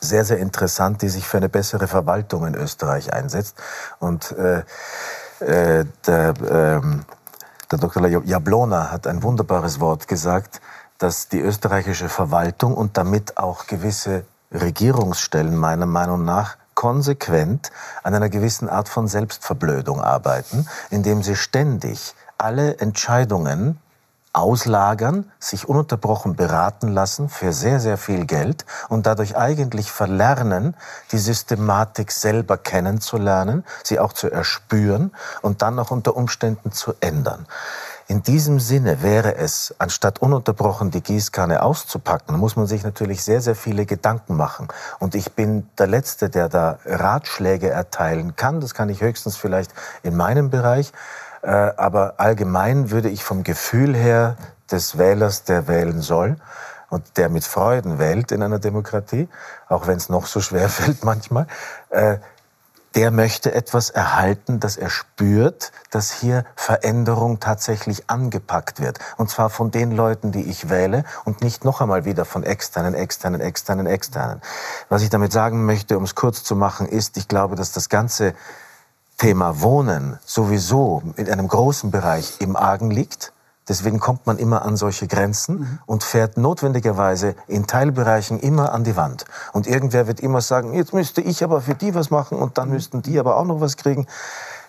[0.00, 3.56] sehr, sehr interessant, die sich für eine bessere Verwaltung in Österreich einsetzt.
[3.98, 4.62] Und äh,
[5.40, 7.04] äh, der, ähm,
[7.70, 8.06] der Dr.
[8.06, 10.60] Jablona hat ein wunderbares Wort gesagt,
[11.02, 17.72] dass die österreichische Verwaltung und damit auch gewisse Regierungsstellen meiner Meinung nach konsequent
[18.04, 23.80] an einer gewissen Art von Selbstverblödung arbeiten, indem sie ständig alle Entscheidungen
[24.32, 30.74] auslagern, sich ununterbrochen beraten lassen für sehr, sehr viel Geld und dadurch eigentlich verlernen,
[31.10, 37.46] die Systematik selber kennenzulernen, sie auch zu erspüren und dann auch unter Umständen zu ändern.
[38.12, 43.40] In diesem Sinne wäre es, anstatt ununterbrochen die Gießkanne auszupacken, muss man sich natürlich sehr,
[43.40, 44.68] sehr viele Gedanken machen.
[44.98, 48.60] Und ich bin der Letzte, der da Ratschläge erteilen kann.
[48.60, 50.92] Das kann ich höchstens vielleicht in meinem Bereich.
[51.40, 54.36] Äh, aber allgemein würde ich vom Gefühl her
[54.70, 56.36] des Wählers, der wählen soll,
[56.90, 59.26] und der mit Freuden wählt in einer Demokratie,
[59.70, 61.46] auch wenn es noch so schwer fällt manchmal,
[61.88, 62.18] äh,
[62.94, 68.98] der möchte etwas erhalten, dass er spürt, dass hier Veränderung tatsächlich angepackt wird.
[69.16, 72.94] Und zwar von den Leuten, die ich wähle und nicht noch einmal wieder von externen,
[72.94, 74.42] externen, externen, externen.
[74.88, 77.88] Was ich damit sagen möchte, um es kurz zu machen, ist, ich glaube, dass das
[77.88, 78.34] ganze
[79.16, 83.32] Thema Wohnen sowieso in einem großen Bereich im Argen liegt
[83.72, 85.78] Deswegen kommt man immer an solche Grenzen mhm.
[85.86, 89.24] und fährt notwendigerweise in Teilbereichen immer an die Wand.
[89.54, 92.68] Und irgendwer wird immer sagen, jetzt müsste ich aber für die was machen und dann
[92.68, 92.74] mhm.
[92.74, 94.06] müssten die aber auch noch was kriegen.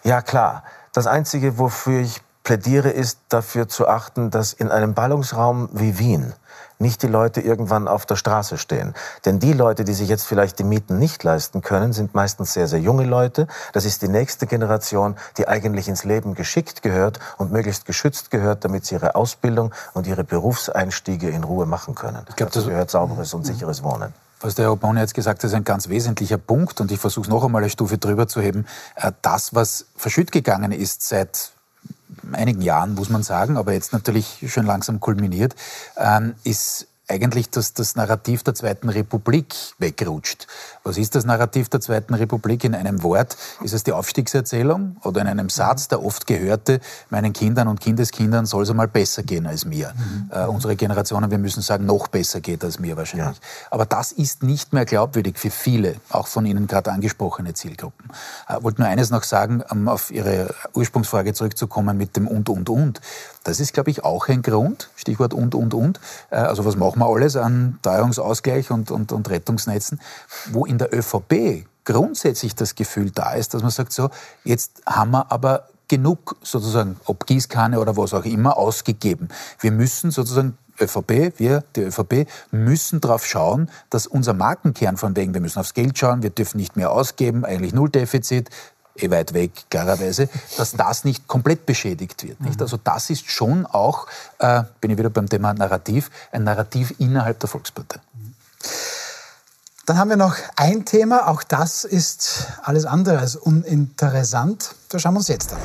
[0.05, 5.67] Ja klar, das Einzige, wofür ich plädiere, ist dafür zu achten, dass in einem Ballungsraum
[5.73, 6.31] wie Wien
[6.79, 8.93] nicht die Leute irgendwann auf der Straße stehen.
[9.25, 12.67] Denn die Leute, die sich jetzt vielleicht die Mieten nicht leisten können, sind meistens sehr,
[12.67, 13.47] sehr junge Leute.
[13.73, 18.65] Das ist die nächste Generation, die eigentlich ins Leben geschickt gehört und möglichst geschützt gehört,
[18.65, 22.25] damit sie ihre Ausbildung und ihre Berufseinstiege in Ruhe machen können.
[22.29, 24.13] Ich glaube, das gehört sauberes und sicheres Wohnen.
[24.43, 27.23] Was der Herr Obon jetzt gesagt hat, ist ein ganz wesentlicher Punkt und ich versuche
[27.23, 28.65] es noch einmal eine Stufe drüber zu heben.
[28.95, 31.52] Äh, das, was verschütt gegangen ist seit
[32.31, 35.55] einigen Jahren, muss man sagen, aber jetzt natürlich schon langsam kulminiert,
[35.97, 40.47] ähm, ist eigentlich dass das Narrativ der Zweiten Republik wegrutscht.
[40.83, 43.35] Was ist das Narrativ der Zweiten Republik in einem Wort?
[43.61, 46.79] Ist es die Aufstiegserzählung oder in einem Satz, der oft gehörte,
[47.09, 49.93] meinen Kindern und Kindeskindern soll es einmal besser gehen als mir.
[49.95, 50.31] Mhm.
[50.31, 53.37] Äh, unsere Generationen, wir müssen sagen, noch besser geht als mir wahrscheinlich.
[53.37, 53.43] Ja.
[53.69, 58.09] Aber das ist nicht mehr glaubwürdig für viele, auch von Ihnen gerade angesprochene Zielgruppen.
[58.49, 62.49] Ich äh, wollte nur eines noch sagen, um auf Ihre Ursprungsfrage zurückzukommen mit dem und,
[62.49, 63.01] und, und.
[63.43, 65.99] Das ist, glaube ich, auch ein Grund, Stichwort und, und, und.
[66.29, 69.99] Äh, also was machen wir alles an Teuerungsausgleich und, und, und Rettungsnetzen,
[70.51, 74.09] wo in der ÖVP grundsätzlich das Gefühl da ist, dass man sagt, so,
[74.43, 79.29] jetzt haben wir aber genug sozusagen, ob Gießkanne oder was auch immer, ausgegeben.
[79.59, 85.33] Wir müssen sozusagen ÖVP, wir, die ÖVP, müssen darauf schauen, dass unser Markenkern von wegen,
[85.33, 88.49] wir müssen aufs Geld schauen, wir dürfen nicht mehr ausgeben, eigentlich null Defizit,
[88.95, 92.39] eh weit weg, klarerweise, dass das nicht komplett beschädigt wird.
[92.41, 92.57] Nicht?
[92.57, 92.61] Mhm.
[92.61, 94.07] Also das ist schon auch,
[94.39, 97.99] äh, bin ich wieder beim Thema Narrativ, ein Narrativ innerhalb der Volkspartei.
[99.85, 104.75] Dann haben wir noch ein Thema, auch das ist alles andere als uninteressant.
[104.89, 105.59] Da schauen wir uns jetzt an.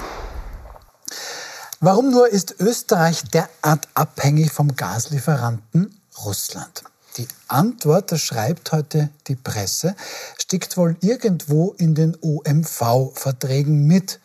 [1.80, 6.82] Warum nur ist Österreich derart abhängig vom Gaslieferanten Russland?
[7.18, 9.96] Die Antwort, das schreibt heute die Presse,
[10.40, 14.20] steckt wohl irgendwo in den OMV-Verträgen mit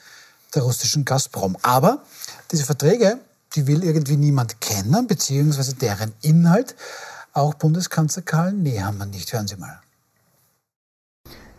[0.53, 1.57] der russischen Gazprom.
[1.63, 2.03] Aber
[2.51, 3.17] diese Verträge,
[3.55, 6.75] die will irgendwie niemand kennen, beziehungsweise deren Inhalt.
[7.33, 9.33] Auch Bundeskanzler Karl Nehammer nicht.
[9.33, 9.79] Hören Sie mal.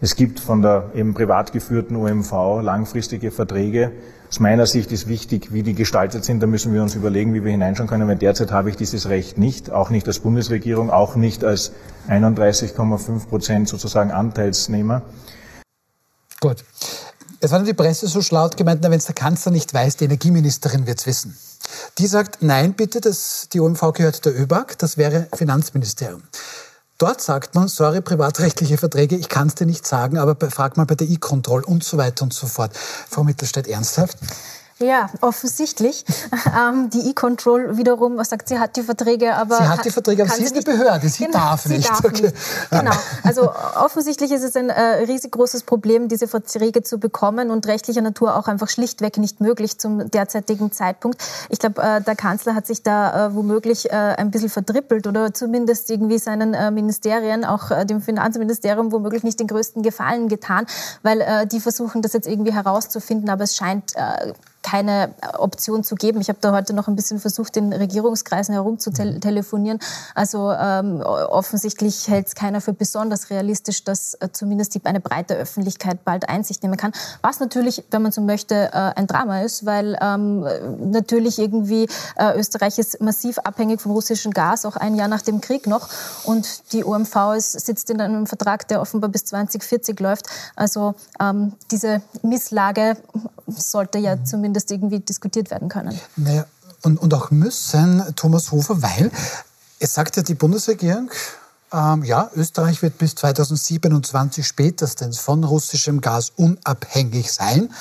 [0.01, 3.91] Es gibt von der eben privat geführten OMV langfristige Verträge.
[4.35, 6.41] Aus meiner Sicht ist wichtig, wie die gestaltet sind.
[6.41, 8.09] Da müssen wir uns überlegen, wie wir hineinschauen können.
[8.09, 11.71] Weil derzeit habe ich dieses Recht nicht, auch nicht als Bundesregierung, auch nicht als
[12.09, 15.03] 31,5 Prozent sozusagen Anteilsnehmer.
[16.41, 16.65] Gut.
[17.41, 20.85] Jetzt hat die Presse so schlau gemeint, wenn es der Kanzler nicht weiß, die Energieministerin
[20.89, 21.39] wird es wissen.
[21.99, 26.25] Die sagt, nein, bitte, das, die OMV gehört der ÖBAG, das wäre Finanzministerium.
[27.05, 30.87] Dort sagt man, sorry, privatrechtliche Verträge, ich kann es dir nicht sagen, aber frag mal
[30.87, 32.75] bei der E-Control und so weiter und so fort.
[32.75, 34.17] Frau Mittelstädt, ernsthaft?
[34.79, 36.05] Ja, offensichtlich.
[36.55, 39.57] Ähm, die E-Control wiederum sagt, sie hat die Verträge, aber.
[39.57, 41.83] Sie hat die Verträge, aber sie ist eine Behörde, sie genau, darf nicht.
[41.83, 42.23] Sie darf okay.
[42.23, 42.35] nicht.
[42.71, 42.93] Genau.
[43.25, 48.03] Also offensichtlich ist es ein äh, riesig großes Problem, diese Verträge zu bekommen und rechtlicher
[48.03, 51.21] Natur auch einfach schlichtweg nicht möglich zum derzeitigen Zeitpunkt.
[51.49, 55.35] Ich glaube, äh, der Kanzler hat sich da äh, womöglich äh, ein bisschen verdrippelt oder
[55.35, 60.67] zumindest irgendwie seinen äh, Ministerien, auch äh, dem Finanzministerium, womöglich nicht den größten Gefallen getan,
[61.03, 63.95] weil die versuchen, das jetzt irgendwie herauszufinden, aber es scheint
[64.65, 66.21] keine Option zu geben.
[66.21, 69.79] Ich habe da heute noch ein bisschen versucht, in Regierungskreisen herumzutelefonieren.
[70.15, 75.35] Also ähm, offensichtlich hält es keiner für besonders realistisch, dass äh, zumindest die, eine breite
[75.35, 76.93] Öffentlichkeit bald Einsicht nehmen kann.
[77.21, 80.47] Was natürlich, wenn man so möchte, äh, ein Drama ist, weil ähm,
[80.91, 81.87] natürlich irgendwie
[82.17, 85.89] äh, Österreich ist massiv abhängig vom russischen Gas, auch ein Jahr nach dem Krieg noch.
[86.25, 90.27] Und die OMV ist, sitzt in einem Vertrag, der offenbar bis 2040 läuft.
[90.57, 92.97] Also ähm, diese Misslage
[93.47, 95.99] sollte ja zumindest irgendwie diskutiert werden können.
[96.17, 96.47] Naja,
[96.83, 99.11] und, und auch müssen, Thomas Hofer, weil
[99.79, 101.11] es sagt ja die Bundesregierung,
[101.73, 107.73] ähm, ja, Österreich wird bis 2027 spätestens von russischem Gas unabhängig sein.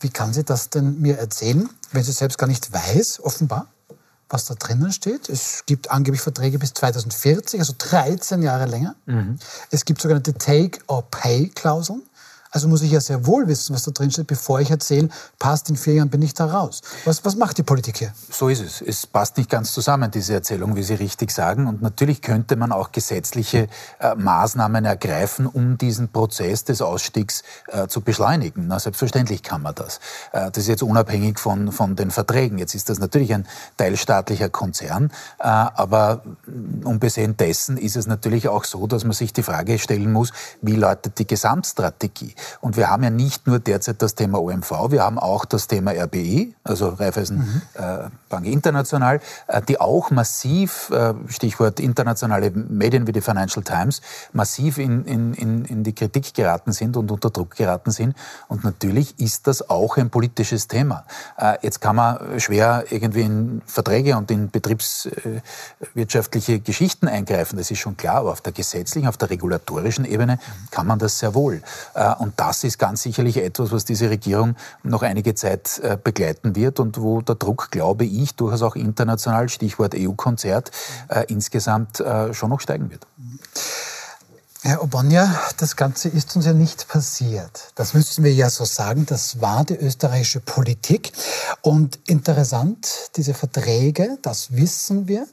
[0.00, 3.66] Wie kann sie das denn mir erzählen, wenn sie selbst gar nicht weiß, offenbar,
[4.28, 5.28] was da drinnen steht?
[5.28, 8.94] Es gibt angeblich Verträge bis 2040, also 13 Jahre länger.
[9.06, 9.38] Mhm.
[9.70, 12.02] Es gibt sogenannte Take-or-Pay-Klauseln.
[12.52, 15.70] Also muss ich ja sehr wohl wissen, was da drin steht, bevor ich erzähle, passt,
[15.70, 16.82] in vier Jahren bin ich da raus.
[17.06, 18.12] Was, was macht die Politik hier?
[18.30, 18.82] So ist es.
[18.82, 21.66] Es passt nicht ganz zusammen, diese Erzählung, wie Sie richtig sagen.
[21.66, 23.68] Und natürlich könnte man auch gesetzliche
[24.00, 28.66] äh, Maßnahmen ergreifen, um diesen Prozess des Ausstiegs äh, zu beschleunigen.
[28.66, 29.98] Na, selbstverständlich kann man das.
[30.32, 32.58] Äh, das ist jetzt unabhängig von, von den Verträgen.
[32.58, 33.46] Jetzt ist das natürlich ein
[33.78, 36.22] teilstaatlicher Konzern, äh, aber
[36.84, 40.76] unbesehen dessen ist es natürlich auch so, dass man sich die Frage stellen muss, wie
[40.76, 42.34] lautet die Gesamtstrategie?
[42.60, 45.92] Und wir haben ja nicht nur derzeit das Thema OMV, wir haben auch das Thema
[45.92, 47.62] RBI, also Raiffeisen mhm.
[47.74, 54.00] äh, Bank International, äh, die auch massiv, äh, Stichwort internationale Medien wie die Financial Times,
[54.32, 58.16] massiv in, in, in, in die Kritik geraten sind und unter Druck geraten sind.
[58.48, 61.04] Und natürlich ist das auch ein politisches Thema.
[61.36, 67.78] Äh, jetzt kann man schwer irgendwie in Verträge und in betriebswirtschaftliche Geschichten eingreifen, das ist
[67.78, 70.38] schon klar, aber auf der gesetzlichen, auf der regulatorischen Ebene
[70.70, 71.62] kann man das sehr wohl.
[71.94, 76.56] Äh, und das ist ganz sicherlich etwas, was diese Regierung noch einige Zeit äh, begleiten
[76.56, 80.70] wird und wo der Druck, glaube ich, durchaus auch international, Stichwort EU-Konzert,
[81.08, 83.06] äh, insgesamt äh, schon noch steigen wird.
[84.62, 87.72] Herr Obonja, das Ganze ist uns ja nicht passiert.
[87.74, 89.04] Das müssen wir ja so sagen.
[89.04, 91.12] Das war die österreichische Politik.
[91.60, 95.26] Und interessant, diese Verträge, das wissen wir,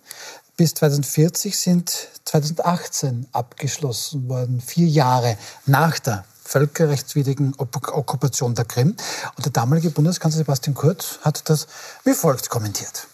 [0.58, 8.96] bis 2040 sind 2018 abgeschlossen worden, vier Jahre nach der völkerrechtswidrigen Okkupation der Krim.
[9.36, 11.68] Und der damalige Bundeskanzler Sebastian Kurz hat das
[12.04, 13.08] wie folgt kommentiert.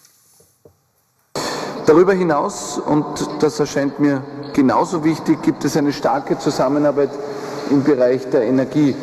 [1.86, 3.06] Darüber hinaus, und
[3.42, 4.24] das erscheint mir
[4.54, 7.12] genauso wichtig, gibt es eine starke Zusammenarbeit
[7.70, 8.96] im Bereich der Energie.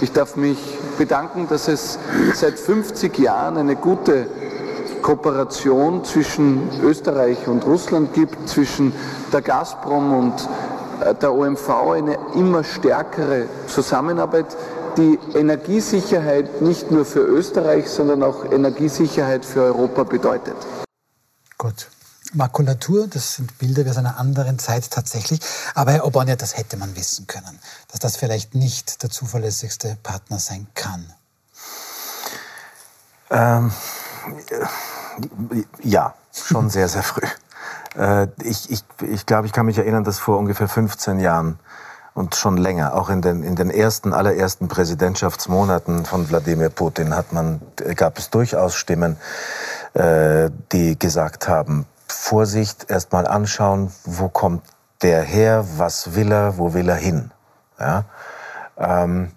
[0.00, 0.58] Ich darf mich
[0.96, 1.98] bedanken, dass es
[2.34, 4.28] seit 50 Jahren eine gute
[5.02, 8.92] Kooperation zwischen Österreich und Russland gibt, zwischen
[9.32, 10.48] der Gazprom und
[11.20, 14.46] der OMV eine immer stärkere Zusammenarbeit,
[14.96, 20.56] die Energiesicherheit nicht nur für Österreich, sondern auch Energiesicherheit für Europa bedeutet.
[21.58, 21.88] Gut.
[22.32, 25.40] Makulatur, das sind Bilder aus einer anderen Zeit tatsächlich.
[25.74, 30.38] Aber Herr Obonia, das hätte man wissen können, dass das vielleicht nicht der zuverlässigste Partner
[30.38, 31.12] sein kann.
[33.30, 33.72] Ähm,
[35.82, 37.26] ja, schon sehr, sehr früh.
[37.96, 41.58] Äh, ich, ich, ich glaube, ich kann mich erinnern, dass vor ungefähr 15 Jahren
[42.14, 47.32] und schon länger, auch in den, in den ersten, allerersten Präsidentschaftsmonaten von Wladimir Putin hat
[47.32, 47.60] man,
[47.96, 49.16] gab es durchaus Stimmen,
[49.94, 54.62] äh, die gesagt haben, Vorsicht, erst mal anschauen, wo kommt
[55.02, 57.30] der her, was will er, wo will er hin.
[57.78, 58.04] Ja?
[58.76, 59.30] Ähm,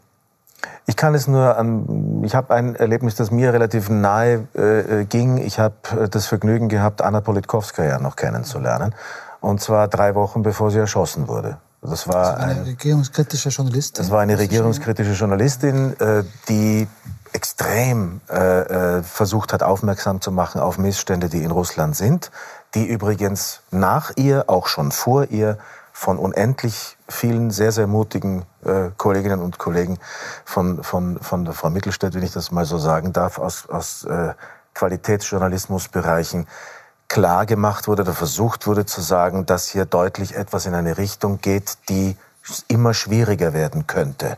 [0.85, 5.05] ich kann es nur an, ich habe ein Erlebnis, das mir relativ nahe äh, äh
[5.05, 5.37] ging.
[5.37, 8.93] Ich habe äh, das Vergnügen gehabt, Anna Politkovskaya noch kennenzulernen.
[9.39, 11.57] Und zwar drei Wochen bevor sie erschossen wurde.
[11.81, 14.03] Das war, eine ein, regierungskritische Journalistin.
[14.03, 16.87] Das war eine regierungskritische Journalistin, äh, die
[17.33, 22.31] extrem äh, äh, versucht hat, aufmerksam zu machen auf Missstände, die in Russland sind,
[22.73, 25.57] die übrigens nach ihr, auch schon vor ihr,
[25.91, 29.97] von unendlich vielen sehr, sehr mutigen äh, Kolleginnen und Kollegen
[30.45, 34.03] von, von, von der Frau Mittelstädt, wenn ich das mal so sagen darf, aus, aus
[34.05, 34.33] äh,
[34.73, 36.47] Qualitätsjournalismusbereichen
[37.07, 41.39] klar gemacht wurde oder versucht wurde zu sagen, dass hier deutlich etwas in eine Richtung
[41.39, 42.17] geht, die
[42.67, 44.37] immer schwieriger werden könnte.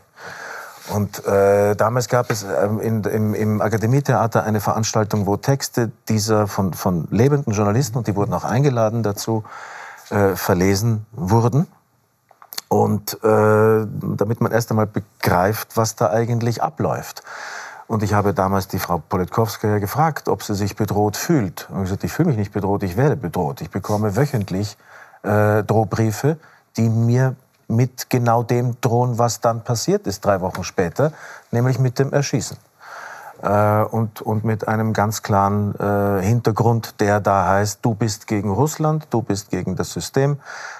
[0.92, 6.46] Und äh, damals gab es ähm, in, im, im Akademietheater eine Veranstaltung, wo Texte dieser
[6.46, 9.42] von, von lebenden Journalisten, und die wurden auch eingeladen dazu,
[10.10, 11.66] äh, verlesen wurden.
[12.68, 17.22] Und äh, damit man erst einmal begreift, was da eigentlich abläuft.
[17.86, 21.68] Und ich habe damals die Frau Politkowskaja gefragt, ob sie sich bedroht fühlt.
[21.70, 23.60] Und ich gesagt, ich fühle mich nicht bedroht, ich werde bedroht.
[23.60, 24.76] Ich bekomme wöchentlich
[25.22, 26.36] äh, Drohbriefe,
[26.76, 27.36] die mir
[27.68, 31.12] mit genau dem drohen, was dann passiert ist, drei Wochen später,
[31.50, 32.56] nämlich mit dem Erschießen.
[33.42, 38.50] Äh, und, und mit einem ganz klaren äh, Hintergrund, der da heißt, du bist gegen
[38.50, 40.38] Russland, du bist gegen das System,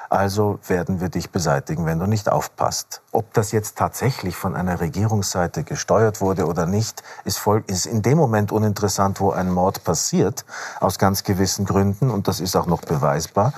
[0.08, 3.02] also werden wir dich beseitigen, wenn du nicht aufpasst.
[3.12, 8.02] Ob das jetzt tatsächlich von einer Regierungsseite gesteuert wurde oder nicht, ist, voll, ist in
[8.02, 10.44] dem Moment uninteressant, wo ein Mord passiert,
[10.80, 13.52] aus ganz gewissen Gründen, und das ist auch noch beweisbar,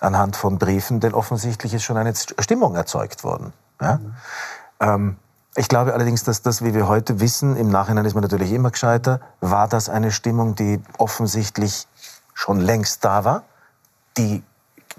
[0.00, 3.52] anhand von Briefen, denn offensichtlich ist schon eine Stimmung erzeugt worden.
[3.80, 3.96] Ja?
[3.96, 4.14] Mhm.
[4.80, 5.16] Ähm,
[5.58, 8.70] ich glaube allerdings, dass das, wie wir heute wissen, im Nachhinein ist man natürlich immer
[8.70, 11.88] gescheiter, war das eine Stimmung, die offensichtlich
[12.34, 13.44] schon längst da war,
[14.18, 14.42] die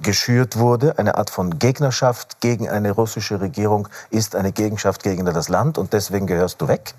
[0.01, 0.97] geschürt wurde.
[0.97, 5.93] Eine Art von Gegnerschaft gegen eine russische Regierung ist eine Gegenschaft gegen das Land und
[5.93, 6.93] deswegen gehörst du weg.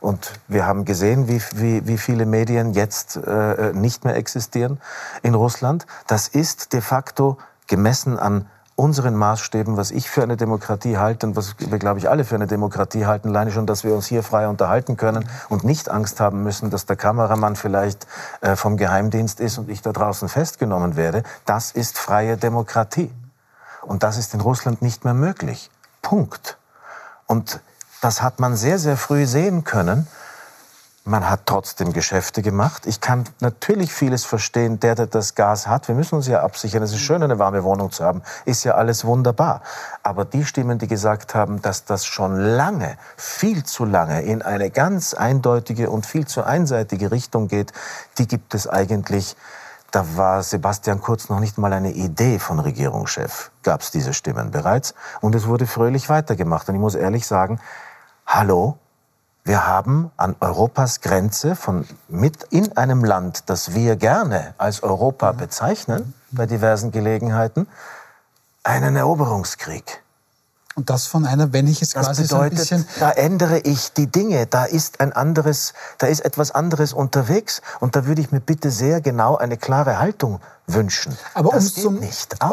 [0.00, 4.78] Und wir haben gesehen, wie, wie, wie viele Medien jetzt äh, nicht mehr existieren
[5.22, 5.86] in Russland.
[6.06, 8.46] Das ist de facto gemessen an
[8.76, 12.34] unseren Maßstäben, was ich für eine Demokratie halte und was wir, glaube ich, alle für
[12.34, 16.20] eine Demokratie halten, alleine schon, dass wir uns hier frei unterhalten können und nicht Angst
[16.20, 18.06] haben müssen, dass der Kameramann vielleicht
[18.40, 23.12] äh, vom Geheimdienst ist und ich da draußen festgenommen werde, das ist freie Demokratie.
[23.82, 25.70] Und das ist in Russland nicht mehr möglich.
[26.02, 26.56] Punkt.
[27.26, 27.60] Und
[28.00, 30.08] das hat man sehr, sehr früh sehen können.
[31.06, 32.86] Man hat trotzdem Geschäfte gemacht.
[32.86, 35.86] Ich kann natürlich vieles verstehen, der, der das Gas hat.
[35.86, 36.82] Wir müssen uns ja absichern.
[36.82, 38.22] Es ist schön, eine warme Wohnung zu haben.
[38.46, 39.60] Ist ja alles wunderbar.
[40.02, 44.70] Aber die Stimmen, die gesagt haben, dass das schon lange, viel zu lange in eine
[44.70, 47.74] ganz eindeutige und viel zu einseitige Richtung geht,
[48.16, 49.36] die gibt es eigentlich.
[49.90, 53.50] Da war Sebastian Kurz noch nicht mal eine Idee von Regierungschef.
[53.62, 54.94] Gab es diese Stimmen bereits.
[55.20, 56.66] Und es wurde fröhlich weitergemacht.
[56.70, 57.60] Und ich muss ehrlich sagen,
[58.26, 58.78] hallo,
[59.44, 65.32] wir haben an Europas Grenze von mit in einem Land, das wir gerne als Europa
[65.32, 67.68] bezeichnen, bei diversen Gelegenheiten,
[68.62, 70.02] einen Eroberungskrieg.
[70.76, 73.92] Und das von einer, wenn ich es quasi bedeutet, so ein bisschen da ändere ich
[73.92, 77.62] die Dinge, da ist ein anderes, da ist etwas anderes unterwegs.
[77.80, 81.16] Und da würde ich mir bitte sehr genau eine klare Haltung wünschen.
[81.34, 82.00] Aber um es zum,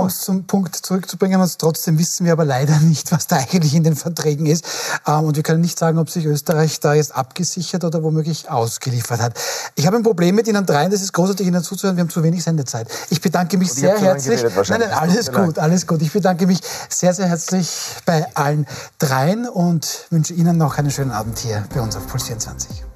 [0.10, 3.96] zum Punkt zurückzubringen, und trotzdem wissen wir aber leider nicht, was da eigentlich in den
[3.96, 4.66] Verträgen ist.
[5.08, 9.22] Ähm, und wir können nicht sagen, ob sich Österreich da jetzt abgesichert oder womöglich ausgeliefert
[9.22, 9.40] hat.
[9.76, 11.96] Ich habe ein Problem mit Ihnen dreien, das ist großartig, Ihnen zuzuhören.
[11.96, 12.88] Wir haben zu wenig Sendezeit.
[13.10, 14.44] Ich bedanke mich sehr herzlich.
[14.44, 16.02] Nein, nein, alles gut, alles gut.
[16.02, 16.60] Ich bedanke mich
[16.90, 17.70] sehr, sehr herzlich
[18.06, 18.68] bei allen
[19.00, 22.91] dreien und wünsche Ihnen noch einen schönen Abend hier bei uns auf Puls 24.